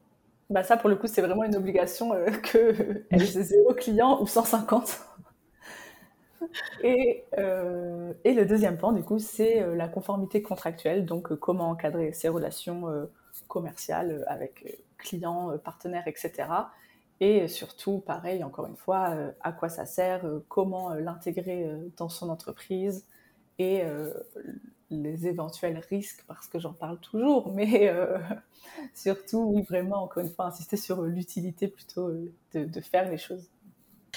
[0.50, 4.20] bah, ça, pour le coup, c'est vraiment une obligation euh, que elles aient zéro client
[4.20, 5.00] ou 150.
[6.82, 11.70] Et, euh, et le deuxième point, du coup, c'est euh, la conformité contractuelle, donc comment
[11.70, 13.09] encadrer ces relations
[13.49, 16.47] commerciales avec clients, partenaires, etc.
[17.20, 21.66] Et surtout, pareil, encore une fois, euh, à quoi ça sert, euh, comment euh, l'intégrer
[21.97, 23.07] dans son entreprise
[23.59, 23.82] et
[24.90, 27.90] les éventuels risques, parce que j'en parle toujours, mais
[28.94, 32.11] surtout, oui, vraiment, encore une fois, insister sur l'utilité plutôt
[32.53, 33.49] de, faire les choses.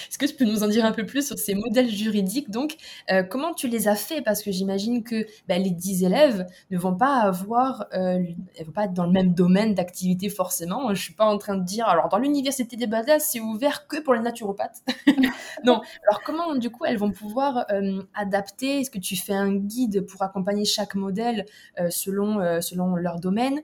[0.09, 2.75] Est-ce que tu peux nous en dire un peu plus sur ces modèles juridiques Donc,
[3.11, 4.23] euh, comment tu les as faits?
[4.23, 8.19] Parce que j'imagine que bah, les 10 élèves ne vont pas avoir, euh,
[8.65, 10.93] vont pas être dans le même domaine d'activité forcément.
[10.93, 13.99] Je suis pas en train de dire, alors dans l'université des badass, c'est ouvert que
[14.01, 14.83] pour les naturopathes.
[15.63, 15.81] non.
[16.07, 18.81] Alors comment du coup elles vont pouvoir euh, adapter?
[18.81, 21.45] Est-ce que tu fais un guide pour accompagner chaque modèle
[21.79, 23.61] euh, selon euh, selon leur domaine?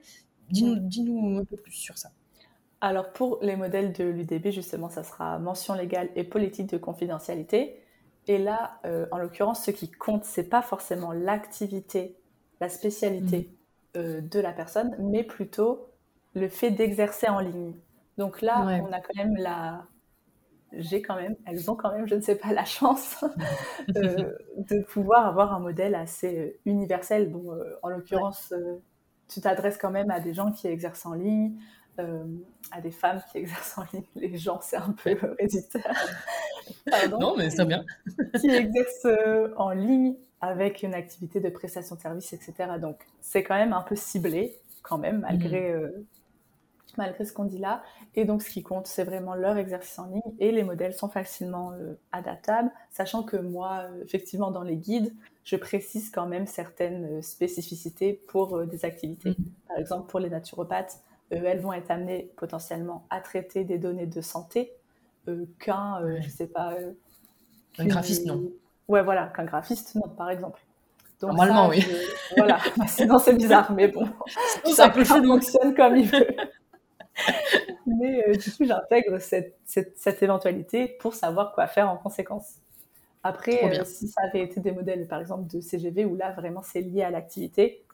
[0.50, 2.10] Dis-nous dis-nous un peu plus sur ça.
[2.80, 7.80] Alors pour les modèles de l'UDB, justement, ça sera mention légale et politique de confidentialité.
[8.28, 12.16] Et là, euh, en l'occurrence, ce qui compte, c'est pas forcément l'activité,
[12.60, 13.50] la spécialité
[13.94, 13.98] mmh.
[13.98, 15.88] euh, de la personne, mais plutôt
[16.34, 17.74] le fait d'exercer en ligne.
[18.18, 19.86] Donc là, on a quand même la,
[20.72, 23.24] j'ai quand même, elles ont quand même, je ne sais pas, la chance
[23.96, 27.30] euh, de pouvoir avoir un modèle assez universel.
[27.30, 28.80] Bon, euh, en l'occurrence, ouais.
[29.28, 31.54] tu t'adresses quand même à des gens qui exercent en ligne,
[31.98, 32.24] euh,
[32.72, 34.04] à des femmes qui exercent en ligne.
[34.16, 35.94] Les gens, c'est un peu héréditaire.
[37.18, 37.84] non, mais c'est bien.
[38.40, 42.54] qui exercent euh, en ligne avec une activité de prestation de service, etc.
[42.80, 45.76] Donc, c'est quand même un peu ciblé, quand même, malgré, mmh.
[45.76, 46.04] euh,
[46.98, 47.82] malgré ce qu'on dit là.
[48.14, 50.34] Et donc, ce qui compte, c'est vraiment leur exercice en ligne.
[50.38, 51.72] Et les modèles sont facilement
[52.12, 58.66] adaptables, sachant que moi, effectivement, dans les guides, je précise quand même certaines spécificités pour
[58.66, 59.30] des activités.
[59.30, 59.44] Mmh.
[59.68, 61.00] Par exemple, pour les naturopathes,
[61.30, 64.72] elles vont être amenées potentiellement à traiter des données de santé
[65.28, 66.74] euh, qu'un, euh, je sais pas,
[67.78, 68.50] un graphiste non.
[68.88, 70.60] Ouais, voilà, qu'un graphiste non, par exemple.
[71.20, 71.84] Donc Normalement, oui.
[72.36, 72.58] Voilà,
[72.88, 74.08] sinon c'est bizarre, mais bon,
[74.74, 76.26] ça fonctionne comme il veut.
[77.86, 82.56] mais du coup, j'intègre cette, cette, cette, éventualité pour savoir quoi faire en conséquence.
[83.22, 86.82] Après, si ça avait été des modèles, par exemple, de CGV, où là, vraiment, c'est
[86.82, 87.84] lié à l'activité,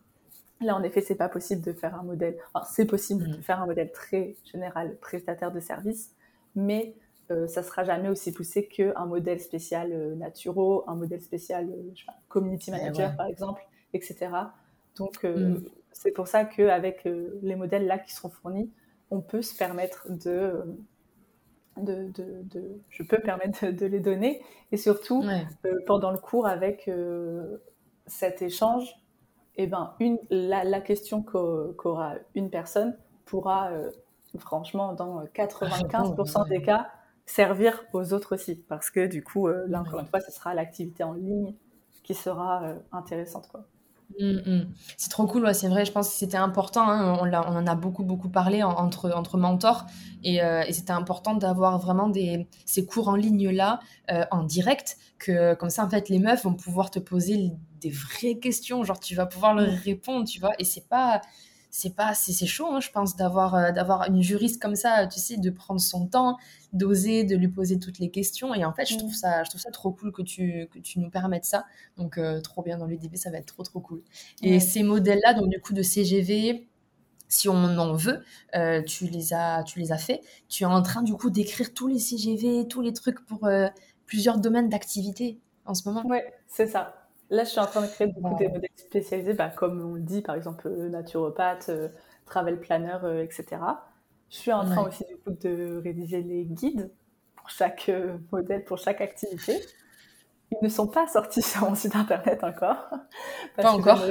[0.62, 2.36] Là, en effet, c'est pas possible de faire un modèle.
[2.54, 3.42] Alors, c'est possible de mm.
[3.42, 6.14] faire un modèle très général, prestataire de service,
[6.54, 6.94] mais
[7.30, 11.92] euh, ça sera jamais aussi poussé qu'un modèle spécial euh, naturo, un modèle spécial euh,
[12.28, 13.62] community manager, par exemple,
[13.94, 14.30] etc.
[14.96, 15.62] Donc, mm.
[15.92, 17.08] c'est pour ça qu'avec
[17.42, 18.70] les modèles là qui seront fournis,
[19.10, 20.64] on peut se permettre de,
[21.76, 25.24] de, de, je peux permettre de, les donner, et surtout
[25.86, 26.90] pendant le cours avec
[28.06, 29.01] cet échange
[29.56, 29.94] eh ben,
[30.30, 33.90] la, question qu'aura une personne pourra, euh,
[34.38, 36.90] franchement, dans 95% des cas,
[37.26, 38.56] servir aux autres aussi.
[38.56, 41.54] Parce que du coup, euh, là, encore une fois, ce sera l'activité en ligne
[42.02, 43.48] qui sera euh, intéressante.
[43.48, 43.64] Quoi.
[44.20, 44.74] Mmh, mmh.
[44.96, 45.84] C'est trop cool, c'est vrai.
[45.84, 46.88] Je pense que c'était important.
[46.88, 49.86] Hein, on, en a beaucoup, beaucoup parlé entre, entre mentors.
[50.24, 52.12] Et, et c'était important d'avoir vraiment
[52.64, 53.80] ces cours en ligne-là,
[54.30, 58.38] en direct, que comme ça, en fait, les meufs vont pouvoir te poser des vraies
[58.38, 61.20] questions, genre tu vas pouvoir leur répondre, tu vois, et c'est pas
[61.74, 65.18] c'est pas c'est chaud hein, je pense d'avoir euh, d'avoir une juriste comme ça tu
[65.18, 66.36] sais de prendre son temps
[66.74, 69.60] d'oser de lui poser toutes les questions et en fait je trouve ça je trouve
[69.62, 71.64] ça trop cool que tu que tu nous permettes ça
[71.96, 74.02] donc euh, trop bien dans l'UDB ça va être trop trop cool
[74.42, 76.68] et ces modèles là donc du coup de CGV
[77.28, 78.22] si on en veut,
[78.54, 80.20] euh, tu les as, tu les as fait.
[80.50, 83.48] Tu es en train du coup d'écrire tous les CGV, tous les trucs pour
[84.04, 86.06] plusieurs domaines d'activité en ce moment.
[86.06, 87.01] Ouais, c'est ça.
[87.32, 90.02] Là, je suis en train de créer beaucoup des modèles spécialisés, bah, comme on le
[90.02, 91.88] dit, par exemple, euh, naturopathe, euh,
[92.26, 93.56] travel planner, euh, etc.
[94.28, 96.90] Je suis en train aussi, du coup, de rédiger les guides
[97.36, 97.90] pour chaque
[98.30, 99.58] modèle, pour chaque activité.
[100.50, 102.90] Ils ne sont pas sortis sur mon site internet encore.
[103.56, 104.02] pas encore.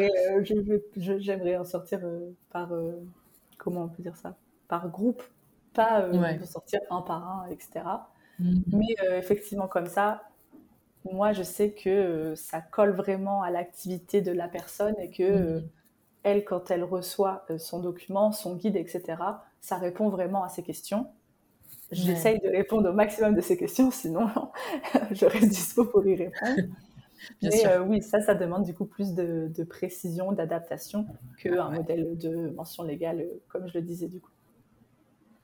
[0.97, 1.99] J'aimerais en sortir
[2.49, 2.71] par,
[3.59, 4.35] comment on peut dire ça?
[4.67, 5.21] Par groupe,
[5.75, 7.85] pas de sortir un par un, etc.
[8.41, 8.63] Mm-hmm.
[8.73, 10.23] Mais effectivement, comme ça,
[11.05, 15.23] moi, je sais que euh, ça colle vraiment à l'activité de la personne et que
[15.23, 15.69] euh, mhm.
[16.23, 19.03] elle, quand elle reçoit euh, son document, son guide, etc.,
[19.61, 21.07] ça répond vraiment à ses questions.
[21.91, 24.29] J'essaye de répondre au maximum de ces questions, sinon
[25.11, 26.69] je reste dispo pour y répondre.
[27.43, 31.05] Mais oui, ça, ça demande du coup plus de, de précision, d'adaptation
[31.37, 34.31] qu'un modèle de mention légale, comme je le disais du coup.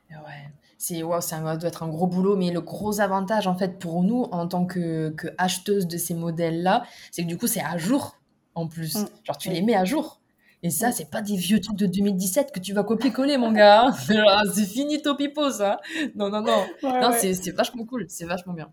[0.09, 3.79] Ouais, c'est wow, ça doit être un gros boulot, mais le gros avantage en fait
[3.79, 7.61] pour nous en tant que, que acheteuse de ces modèles-là, c'est que du coup c'est
[7.61, 8.17] à jour
[8.55, 8.95] en plus.
[8.95, 9.07] Mm.
[9.23, 10.21] Genre tu les mets à jour.
[10.63, 10.91] Et ça, mm.
[10.93, 13.91] c'est pas des vieux trucs de 2017 que tu vas copier-coller, mon gars.
[14.53, 15.79] c'est fini Topipo, ça.
[16.15, 16.65] Non, non, non.
[16.83, 18.05] non, c'est vachement cool.
[18.09, 18.71] C'est vachement bien.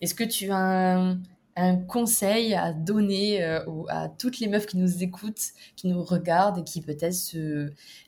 [0.00, 1.18] Est-ce que tu as un,
[1.62, 6.58] un conseil à donner euh, à toutes les meufs qui nous écoutent, qui nous regardent
[6.58, 7.36] et qui peut-être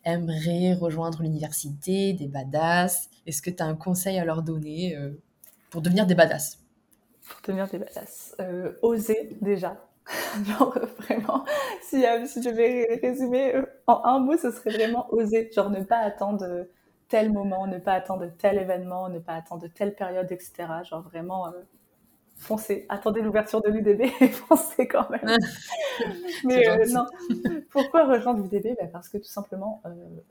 [0.05, 5.11] aimeraient rejoindre l'université, des badass Est-ce que tu as un conseil à leur donner euh,
[5.71, 6.59] pour devenir des badass
[7.29, 8.35] Pour devenir des badass.
[8.41, 9.77] Euh, oser déjà.
[10.45, 11.45] Genre vraiment,
[11.83, 13.55] si, je vais résumer
[13.87, 15.51] en un mot, ce serait vraiment oser.
[15.53, 16.67] Genre ne pas attendre
[17.09, 20.53] tel moment, ne pas attendre tel événement, ne pas attendre telle période, etc.
[20.89, 21.47] Genre vraiment
[22.43, 25.38] foncez, attendez l'ouverture de l'UDB et foncez quand même.
[26.45, 27.07] Mais euh, non,
[27.70, 29.90] pourquoi rejoindre l'UDB ben Parce que tout simplement, euh,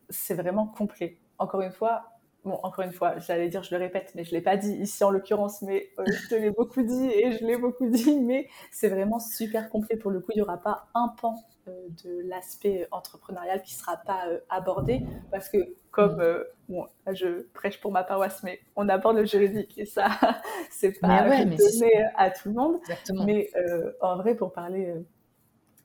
[0.09, 1.17] c'est vraiment complet.
[1.39, 2.11] Encore une fois,
[2.43, 5.03] bon, encore une fois, j'allais dire, je le répète, mais je l'ai pas dit ici
[5.03, 8.89] en l'occurrence, mais euh, je l'ai beaucoup dit et je l'ai beaucoup dit, mais c'est
[8.89, 9.97] vraiment super complet.
[9.97, 11.35] Pour le coup, il n'y aura pas un pan
[11.67, 16.73] de l'aspect entrepreneurial qui sera pas abordé parce que comme mm.
[16.73, 20.09] euh, je prêche pour ma paroisse, mais on aborde le juridique et ça,
[20.71, 22.79] c'est pas donné à tout le monde.
[23.25, 25.01] Mais euh, en vrai, pour parler euh,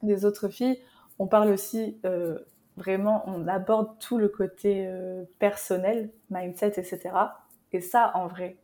[0.02, 0.78] des autres filles,
[1.18, 1.98] on parle aussi
[2.76, 4.88] vraiment, on aborde tout le côté
[5.38, 7.10] personnel, mindset, etc.
[7.72, 8.56] Et ça, en vrai,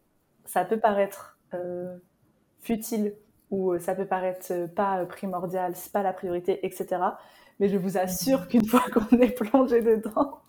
[0.44, 1.38] ça peut paraître
[2.60, 3.14] futile
[3.50, 6.98] ou ça peut paraître pas primordial, c'est pas la priorité, etc.
[7.60, 10.40] Mais je vous assure qu'une fois qu'on est plongé dedans,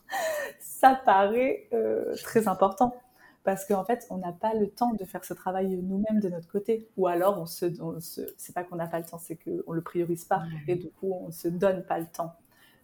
[0.60, 2.96] ça paraît euh, très important
[3.44, 6.48] parce qu'en fait, on n'a pas le temps de faire ce travail nous-mêmes de notre
[6.48, 6.90] côté.
[6.96, 7.66] Ou alors, on se,
[8.00, 10.90] se c'est pas qu'on n'a pas le temps, c'est qu'on le priorise pas et du
[10.90, 12.34] coup, on se donne pas le temps.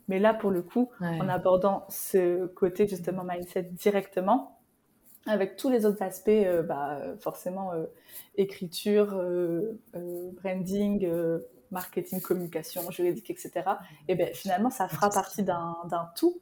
[0.10, 4.60] Mais là, pour le coup, en abordant ce côté justement mindset directement,
[5.26, 7.86] avec tous les autres aspects, euh, bah, forcément euh,
[8.36, 9.22] écriture,
[10.42, 11.10] branding,
[11.72, 13.52] marketing, communication, juridique, etc.
[14.08, 15.78] Et bien finalement, ça fera partie d'un
[16.16, 16.42] tout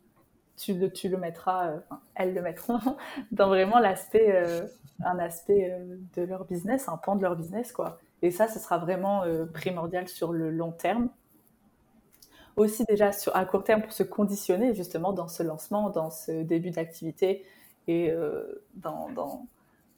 [0.57, 1.79] tu le, tu le mettras, euh,
[2.15, 2.79] elles le mettront
[3.31, 4.67] dans vraiment l'aspect, euh,
[5.03, 7.99] un aspect euh, de leur business, un pan de leur business, quoi.
[8.23, 11.09] Et ça, ce sera vraiment primordial sur le long terme.
[12.57, 16.43] Aussi déjà sur, à court terme pour se conditionner justement dans ce lancement, dans ce
[16.43, 17.45] début d'activité
[17.87, 19.47] et euh, dans, dans,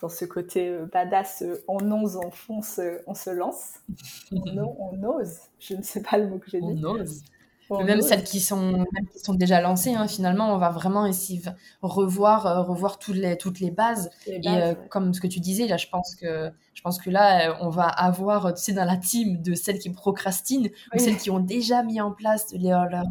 [0.01, 3.79] dans, ce côté euh, badass, euh, on ose, on fonce, on se lance.
[4.31, 6.83] on, on, ose, je ne sais pas le mot que j'ai dit.
[6.85, 7.23] On ose
[7.83, 11.49] même celles qui sont, qui sont déjà lancées, hein, finalement, on va vraiment essayer de
[11.81, 14.09] revoir, euh, revoir toutes les, toutes les bases.
[14.27, 17.49] et euh, comme ce que tu disais, là, je pense que, je pense que là,
[17.49, 21.17] euh, on va avoir, tu sais, dans la team de celles qui procrastinent ou celles
[21.17, 23.05] qui ont déjà mis en place leur, leur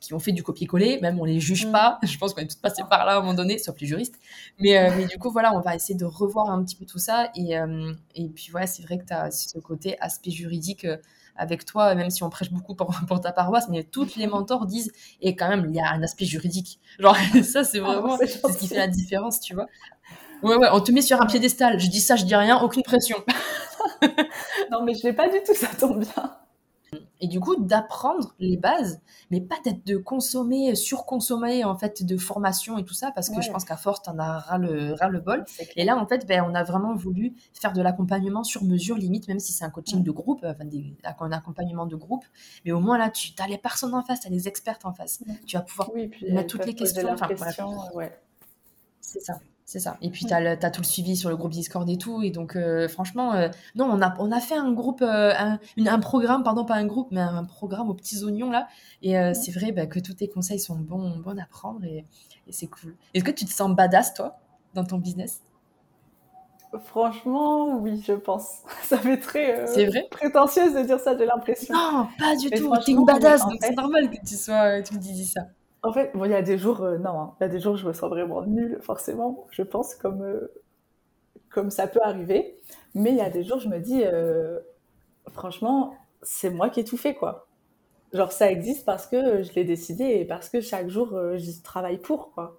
[0.00, 1.00] qui ont fait du copier-coller.
[1.00, 1.72] Même on les juge mm.
[1.72, 1.98] pas.
[2.02, 4.18] Je pense qu'on est toutes passées par là à un moment donné, sauf les juristes.
[4.58, 7.30] Mais, mais du coup, voilà, on va essayer de revoir un petit peu tout ça.
[7.34, 7.54] Et,
[8.14, 10.86] et puis, voilà, c'est vrai que tu as ce côté aspect juridique
[11.36, 12.74] avec toi, même si on prêche beaucoup
[13.08, 16.02] pour, ta paroisse, mais toutes les mentors disent, et quand même, il y a un
[16.02, 16.78] aspect juridique.
[16.98, 19.66] Genre, ça, c'est ah, vraiment ce qui fait la différence, tu vois.
[20.42, 21.80] Ouais, ouais, on te met sur un piédestal.
[21.80, 23.16] Je dis ça, je dis rien, aucune pression.
[24.70, 26.36] non, mais je n'ai pas du tout, ça tombe bien.
[27.20, 29.00] Et du coup, d'apprendre les bases,
[29.30, 33.40] mais pas d'être de consommer, surconsommer en fait de formation et tout ça, parce que
[33.40, 35.44] je pense qu'à force, t'en as ras le, ras le bol.
[35.76, 39.28] Et là, en fait, ben, on a vraiment voulu faire de l'accompagnement sur mesure, limite,
[39.28, 40.64] même si c'est un coaching de groupe, enfin,
[41.20, 42.24] un accompagnement de groupe.
[42.64, 44.92] Mais au moins, là, tu as les personnes en face, tu as les expertes en
[44.92, 45.22] face.
[45.46, 45.90] Tu vas pouvoir
[46.30, 47.08] mettre toutes les questions.
[47.10, 47.28] Enfin,
[47.94, 48.12] ouais.
[49.00, 49.38] C'est ça.
[49.66, 49.96] C'est ça.
[50.00, 52.22] Et puis, tu as, tout le suivi sur le groupe Discord et tout.
[52.22, 55.58] Et donc, euh, franchement, euh, non, on a, on a fait un groupe, euh, un,
[55.84, 58.68] un, programme, pardon, pas un groupe, mais un, programme aux petits oignons, là.
[59.02, 62.06] Et c'est vrai bah, que tous tes conseils sont bons, bons à prendre et,
[62.48, 62.94] c'est cool.
[63.12, 64.38] Est-ce que tu te sens badass, toi,
[64.74, 65.42] dans ton business?
[66.84, 68.60] Franchement, oui, je pense.
[68.84, 70.06] Ça fait très c'est vrai?
[70.12, 71.74] prétentieuse de dire ça, j'ai l'impression.
[71.74, 72.72] Non, pas du tout.
[72.84, 75.40] T'es une badass, donc c'est normal que tu sois, tu me dises ça.
[75.82, 77.34] En fait, il y a des jours, euh, non, hein.
[77.40, 80.22] il y a des jours où je me sens vraiment nulle, forcément, je pense, comme,
[80.22, 80.52] euh,
[81.50, 82.56] comme ça peut arriver.
[82.94, 84.58] Mais il y a des jours, je me dis, euh,
[85.32, 87.46] franchement, c'est moi qui ai tout fait, quoi.
[88.12, 91.98] Genre, ça existe parce que je l'ai décidé et parce que chaque jour, j'y travaille
[91.98, 92.58] pour, quoi.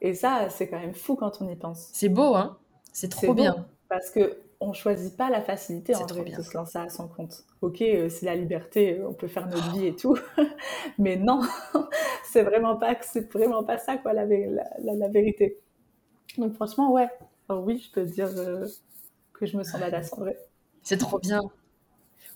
[0.00, 1.88] Et ça, c'est quand même fou quand on y pense.
[1.92, 2.58] C'est beau, hein
[2.92, 3.66] C'est trop bien.
[3.88, 7.44] Parce que on choisit pas la facilité en vrai de se lancer à son compte.
[7.62, 10.18] Ok, euh, c'est la liberté, euh, on peut faire notre vie et tout,
[10.98, 11.40] mais non,
[12.24, 15.58] c'est vraiment pas, c'est vraiment pas ça quoi la, la, vérité.
[16.38, 17.08] Donc franchement, ouais,
[17.48, 18.66] oui, je peux dire euh,
[19.32, 20.38] que je me sens badass en vrai.
[20.82, 21.42] C'est trop bien.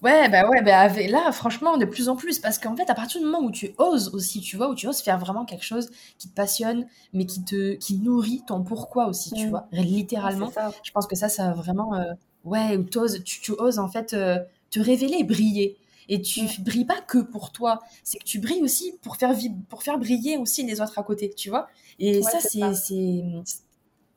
[0.03, 3.21] Ouais, bah ouais, bah là, franchement, de plus en plus, parce qu'en fait, à partir
[3.21, 5.91] du moment où tu oses aussi, tu vois, où tu oses faire vraiment quelque chose
[6.19, 9.51] qui te passionne, mais qui te, qui nourrit ton pourquoi aussi, tu mm.
[9.51, 10.51] vois, littéralement.
[10.83, 12.13] Je pense que ça, ça vraiment, euh,
[12.45, 14.39] ouais, où oses, tu, tu, oses en fait euh,
[14.71, 15.77] te révéler, briller.
[16.09, 19.33] Et tu brilles pas que pour toi, c'est que tu brilles aussi pour faire,
[19.69, 21.69] pour faire briller aussi les autres à côté, tu vois.
[22.01, 23.23] Et ça, c'est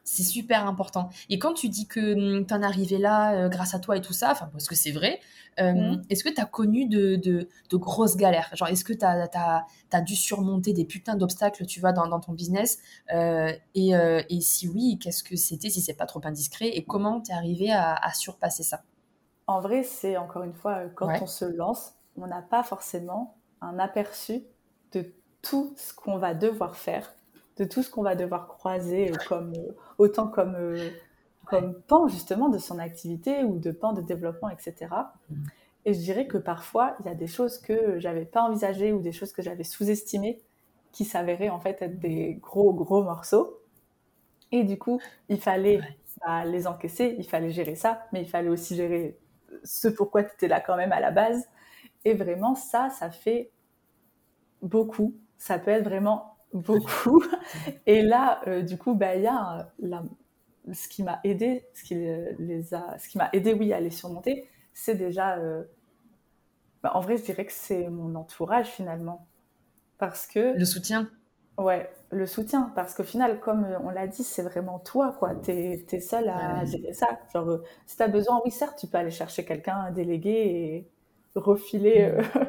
[0.04, 1.10] c'est super important.
[1.30, 3.98] Et quand tu dis que hum, tu en es arrivé là euh, grâce à toi
[3.98, 5.20] et tout ça, enfin, parce que c'est vrai,
[5.60, 6.02] euh, mmh.
[6.10, 8.50] est-ce que tu as connu de, de, grosses galères?
[8.54, 9.30] Genre, est-ce que tu as,
[9.92, 12.80] as, dû surmonter des putains d'obstacles, tu vois, dans, dans ton business?
[13.14, 13.92] Euh, et,
[14.30, 17.36] et, si oui, qu'est-ce que c'était, si c'est pas trop indiscret Et comment tu es
[17.36, 18.84] arrivé à, à, surpasser ça?
[19.48, 23.80] En vrai, c'est encore une fois, quand on se lance, on n'a pas forcément un
[23.80, 24.44] aperçu
[24.92, 27.14] de tout ce qu'on va devoir faire
[27.58, 29.54] de tout ce qu'on va devoir croiser, euh, comme,
[29.98, 30.90] autant comme, euh,
[31.46, 34.88] comme pan justement de son activité ou de pan de développement, etc.
[35.30, 35.36] Mm.
[35.86, 39.02] Et je dirais que parfois, il y a des choses que j'avais pas envisagées ou
[39.02, 40.42] des choses que j'avais sous-estimées
[40.92, 43.60] qui s'avéraient en fait être des gros, gros morceaux.
[44.52, 45.82] Et du coup, il fallait
[46.26, 49.18] bah, les encaisser, il fallait gérer ça, mais il fallait aussi gérer
[49.64, 51.50] ce pourquoi tu étais là quand même à la base.
[52.06, 53.52] Et vraiment, ça, ça fait
[54.62, 55.16] beaucoup.
[55.38, 57.24] Ça peut être vraiment beaucoup.
[57.86, 59.72] Et là, euh, du coup, bah, il y a
[60.72, 63.90] ce qui m'a aidé, ce qui les a, ce qui m'a aidé, oui, à les
[63.90, 65.64] surmonter, c'est déjà, euh,
[66.82, 69.28] bah, en vrai, je dirais que c'est mon entourage finalement,
[69.98, 71.10] parce que le soutien.
[71.60, 75.36] Ouais, le soutien, parce qu'au final, comme euh, on l'a dit, c'est vraiment toi, quoi.
[75.36, 77.20] T'es es seul à gérer ça.
[77.32, 80.92] Genre, si t'as besoin, oui, certes, tu peux aller chercher quelqu'un, un délégué, et
[81.36, 82.40] refiler mm.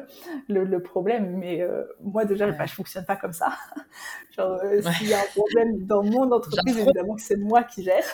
[0.53, 1.37] euh, le, problème.
[1.37, 3.53] Mais euh, moi, déjà, je je fonctionne pas comme ça.
[4.31, 7.83] Genre, euh, s'il y a un problème dans mon entreprise, évidemment que c'est moi qui
[7.83, 8.05] gère.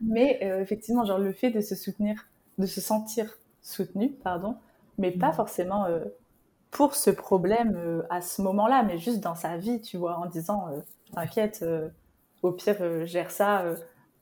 [0.00, 2.26] mais effectivement, genre, le fait de se soutenir,
[2.58, 4.56] de se sentir soutenu, pardon,
[4.98, 5.34] mais pas mm.
[5.34, 5.86] forcément
[6.70, 10.66] pour ce problème à ce moment-là, mais juste dans sa vie, tu vois, en disant,
[11.14, 11.64] t'inquiète,
[12.42, 13.64] au pire, gère ça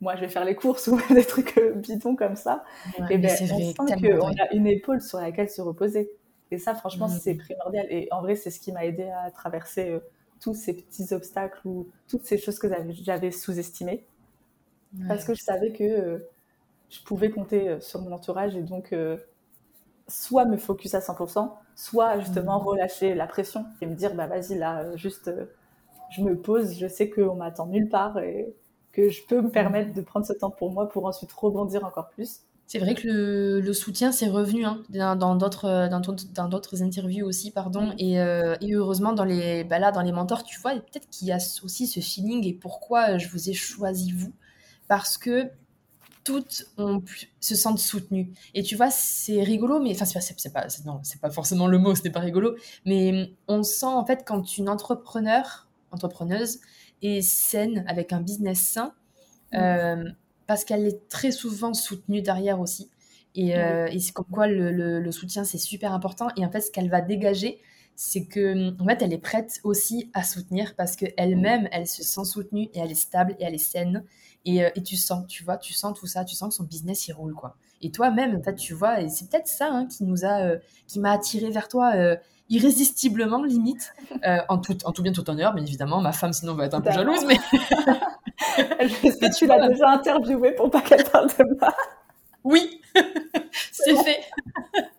[0.01, 2.65] moi je vais faire les courses ou des trucs euh, bidons comme ça,
[3.11, 6.11] et ben, on sent qu'on a une épaule sur laquelle se reposer.
[6.51, 7.87] Et ça, franchement, c'est primordial.
[7.91, 9.99] Et en vrai, c'est ce qui m'a aidé à traverser euh,
[10.41, 12.69] tous ces petits obstacles ou toutes ces choses que
[13.03, 14.07] j'avais sous-estimées.
[15.07, 16.19] Parce que je savais que euh,
[16.89, 18.95] je pouvais compter sur mon entourage et donc
[20.07, 22.67] soit me focus à 100%, soit justement mmh.
[22.67, 25.31] relâcher la pression et me dire, bah vas-y, là, juste,
[26.09, 28.55] je me pose, je sais qu'on m'attend nulle part et
[28.99, 32.09] que je peux me permettre de prendre ce temps pour moi pour ensuite rebondir encore
[32.09, 32.41] plus.
[32.67, 37.87] C'est vrai que le, soutien, c'est revenu hein, dans d'autres dans d'autres interviews aussi, pardon.
[37.87, 38.17] Mm.
[38.17, 41.33] Euh, et, heureusement, dans les, bah là, dans les mentors, tu vois, peut-être qu'il y
[41.33, 44.33] a aussi ce feeling et pourquoi je vous ai choisi vous.
[44.89, 45.49] Parce que
[46.25, 46.67] toutes
[47.41, 48.35] se sentent soutenues.
[48.53, 51.95] Et tu vois, c'est rigolo, mais enfin, c'est pas, non, c'est pas forcément le mot,
[51.95, 56.59] ce n'est pas rigolo, mais on sent en fait quand une entrepreneur, entrepreneuse
[57.03, 58.93] est saine, avec un business sain,
[59.53, 59.57] mm.
[59.57, 60.05] euh,
[60.47, 62.91] parce qu'elle est très souvent soutenue derrière aussi.
[63.35, 66.29] Et, euh, c'est comme quoi le, soutien, c'est super important.
[66.37, 67.61] Et en fait, ce qu'elle va dégager,
[67.95, 72.25] c'est que en fait, elle est prête aussi à soutenir parce qu'elle-même, elle se sent
[72.25, 74.05] soutenue et elle est stable et elle est saine.
[74.45, 76.65] Et, euh, et, tu sens, tu vois, tu sens tout ça, tu sens que son
[76.65, 77.57] business, il roule, quoi.
[77.81, 80.59] Et toi-même, en fait, tu vois, et c'est peut-être ça hein, qui nous a, euh,
[80.87, 81.93] qui m'a attiré vers toi
[82.49, 83.93] irrésistiblement, limite,
[84.49, 86.01] en, tout, en tout bien, tout honneur, bien évidemment.
[86.01, 87.39] Ma femme, sinon, va être un peu jalouse, mais...
[88.79, 91.75] Est-ce que tu l'as déjà interviewée pour pas qu'elle parle de moi
[92.45, 92.81] Oui,
[93.73, 94.21] c'est fait.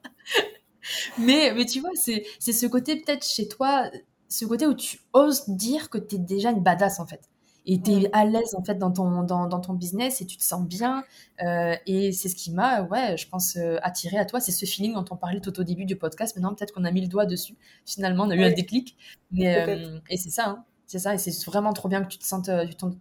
[1.17, 3.89] mais, mais tu vois, c'est ce côté peut-être chez toi,
[4.27, 7.28] ce côté où tu oses dire que tu es déjà une badass en fait.
[7.71, 10.37] Et tu es à l'aise en fait dans ton, dans, dans, ton business et tu
[10.37, 11.03] te sens bien.
[11.43, 14.39] Euh, et c'est ce qui m'a, ouais, je pense, euh, attiré à toi.
[14.39, 16.35] C'est ce feeling dont on parlait tout au début du podcast.
[16.35, 17.55] Maintenant, peut-être qu'on a mis le doigt dessus.
[17.85, 18.97] Finalement, on a eu un déclic.
[19.29, 20.65] Mais, euh, et c'est ça, hein.
[20.87, 22.49] C'est ça, et c'est vraiment trop bien que tu te sentes,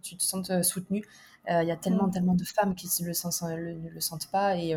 [0.03, 1.03] tu te sentes soutenu.
[1.49, 4.55] Euh, il y a tellement, tellement de femmes qui ne le, sentent, le, sentent pas.
[4.55, 4.75] Et,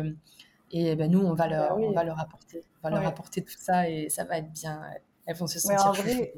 [0.71, 3.43] et ben, nous, on va, leur, bah on va leur apporter, on va leur apporter
[3.43, 4.81] tout ça et ça va être bien.
[5.27, 5.85] Elles vont se sentir.
[5.85, 6.33] en, vrai,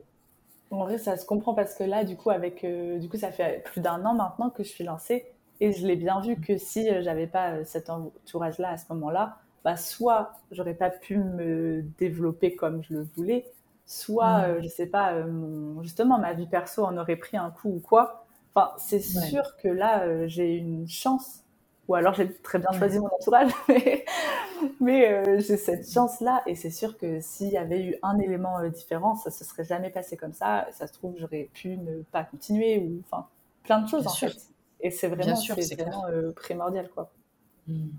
[0.71, 3.63] en vrai, ça se comprend parce que là, du coup, avec, du coup, ça fait
[3.65, 5.25] plus d'un an maintenant que je suis lancée.
[5.61, 9.77] Et je l'ai bien vu que si j'avais pas cet entourage-là à ce moment-là, bah,
[9.77, 13.51] soit j'aurais pas pu me développer comme je le voulais,
[13.87, 14.43] soit, mm.
[14.43, 17.79] euh, je sais pas, euh, justement, ma vie perso en aurait pris un coup ou
[17.79, 18.25] quoi.
[18.53, 21.43] Enfin, c'est sûr que là, euh, j'ai une chance,
[21.87, 23.51] ou alors j'ai très bien choisi mon entourage,
[24.79, 29.15] mais, j'ai cette chance-là, et c'est sûr que s'il y avait eu un élément différent,
[29.15, 30.67] ça se serait jamais passé comme ça.
[30.71, 33.27] Ça se trouve, j'aurais pu ne pas continuer, ou enfin,
[33.63, 34.35] plein de choses en fait.
[34.81, 36.05] Et c'est vraiment, c'est vraiment
[36.35, 37.11] primordial, quoi.
[37.67, 37.89] Mm.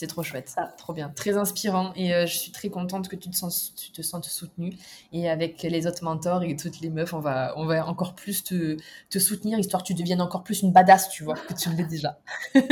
[0.00, 3.16] C'est trop chouette, ça, trop bien, très inspirant et euh, je suis très contente que
[3.16, 4.72] tu te, sens, tu te sentes soutenue.
[5.12, 8.42] Et avec les autres mentors et toutes les meufs, on va, on va encore plus
[8.42, 8.78] te,
[9.10, 11.84] te soutenir, histoire que tu deviennes encore plus une badass, tu vois, que tu l'es
[11.84, 12.18] déjà.
[12.54, 12.62] et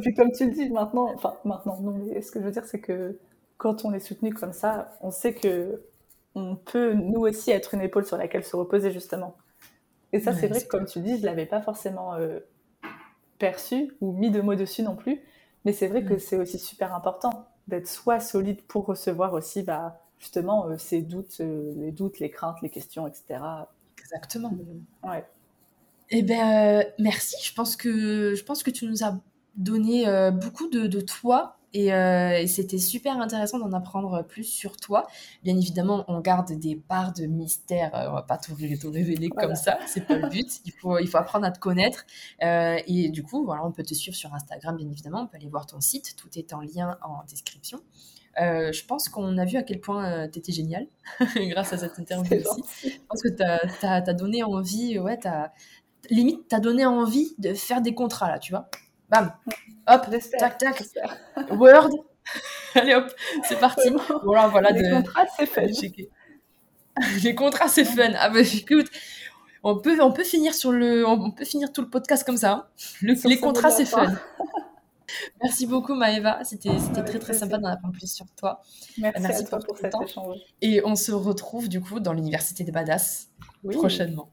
[0.00, 2.64] puis comme tu le dis maintenant, enfin maintenant, non, mais ce que je veux dire,
[2.64, 3.18] c'est que
[3.56, 5.82] quand on est soutenu comme ça, on sait que
[6.36, 9.36] on peut nous aussi être une épaule sur laquelle se reposer justement.
[10.12, 12.38] Et ça, c'est vrai que comme tu dis, je l'avais pas forcément euh,
[13.40, 15.20] perçu ou mis de mots dessus non plus.
[15.68, 20.00] Mais c'est vrai que c'est aussi super important d'être soit solide pour recevoir aussi bah,
[20.18, 23.38] justement euh, ces doutes, euh, les doutes, les craintes, les questions, etc.
[23.98, 24.52] Exactement.
[24.52, 25.10] Mm.
[25.10, 25.26] Ouais.
[26.08, 27.36] Eh euh, merci.
[27.44, 29.20] Je pense que je pense que tu nous as
[29.56, 30.06] donné
[30.40, 35.06] beaucoup de, de toi euh, et, c'était super intéressant d'en apprendre plus sur toi.
[35.42, 37.94] Bien évidemment, on garde des parts de mystère.
[37.94, 39.78] Euh, on va pas tout, tout révéler comme ça.
[39.86, 40.60] C'est pas le but.
[40.64, 42.04] Il faut, il faut apprendre à te connaître.
[42.42, 45.22] Euh, et du coup, voilà, on peut te suivre sur Instagram, bien évidemment.
[45.22, 46.16] On peut aller voir ton site.
[46.16, 47.80] Tout est en lien en description.
[48.36, 50.86] je pense qu'on a vu à quel point tu étais génial
[51.36, 52.62] grâce à cette interview aussi.
[52.84, 55.52] Je pense que tu as, donné envie, ouais, as,
[56.08, 58.70] limite, tu as donné envie de faire des contrats là, tu vois.
[59.10, 59.32] Bam,
[59.86, 60.06] hop,
[60.38, 60.82] tac, tac,
[61.50, 61.90] Word.
[62.74, 63.10] Allez hop,
[63.44, 63.88] c'est parti.
[64.24, 64.70] Voilà, voilà.
[64.70, 65.62] Les contrats, c'est fun.
[67.22, 68.12] Les contrats, c'est fun.
[68.18, 68.88] Ah bah écoute,
[69.62, 72.52] on peut, on peut finir sur le, on peut finir tout le podcast comme ça.
[72.52, 73.14] Hein.
[73.24, 74.14] les contrats, c'est fun.
[75.42, 78.60] Merci beaucoup Maëva, c'était très très sympa d'en apprendre plus sur toi.
[78.98, 80.36] Merci, pour, cet échange.
[80.60, 83.30] Et on se retrouve du coup dans l'université des badass
[83.72, 84.28] prochainement.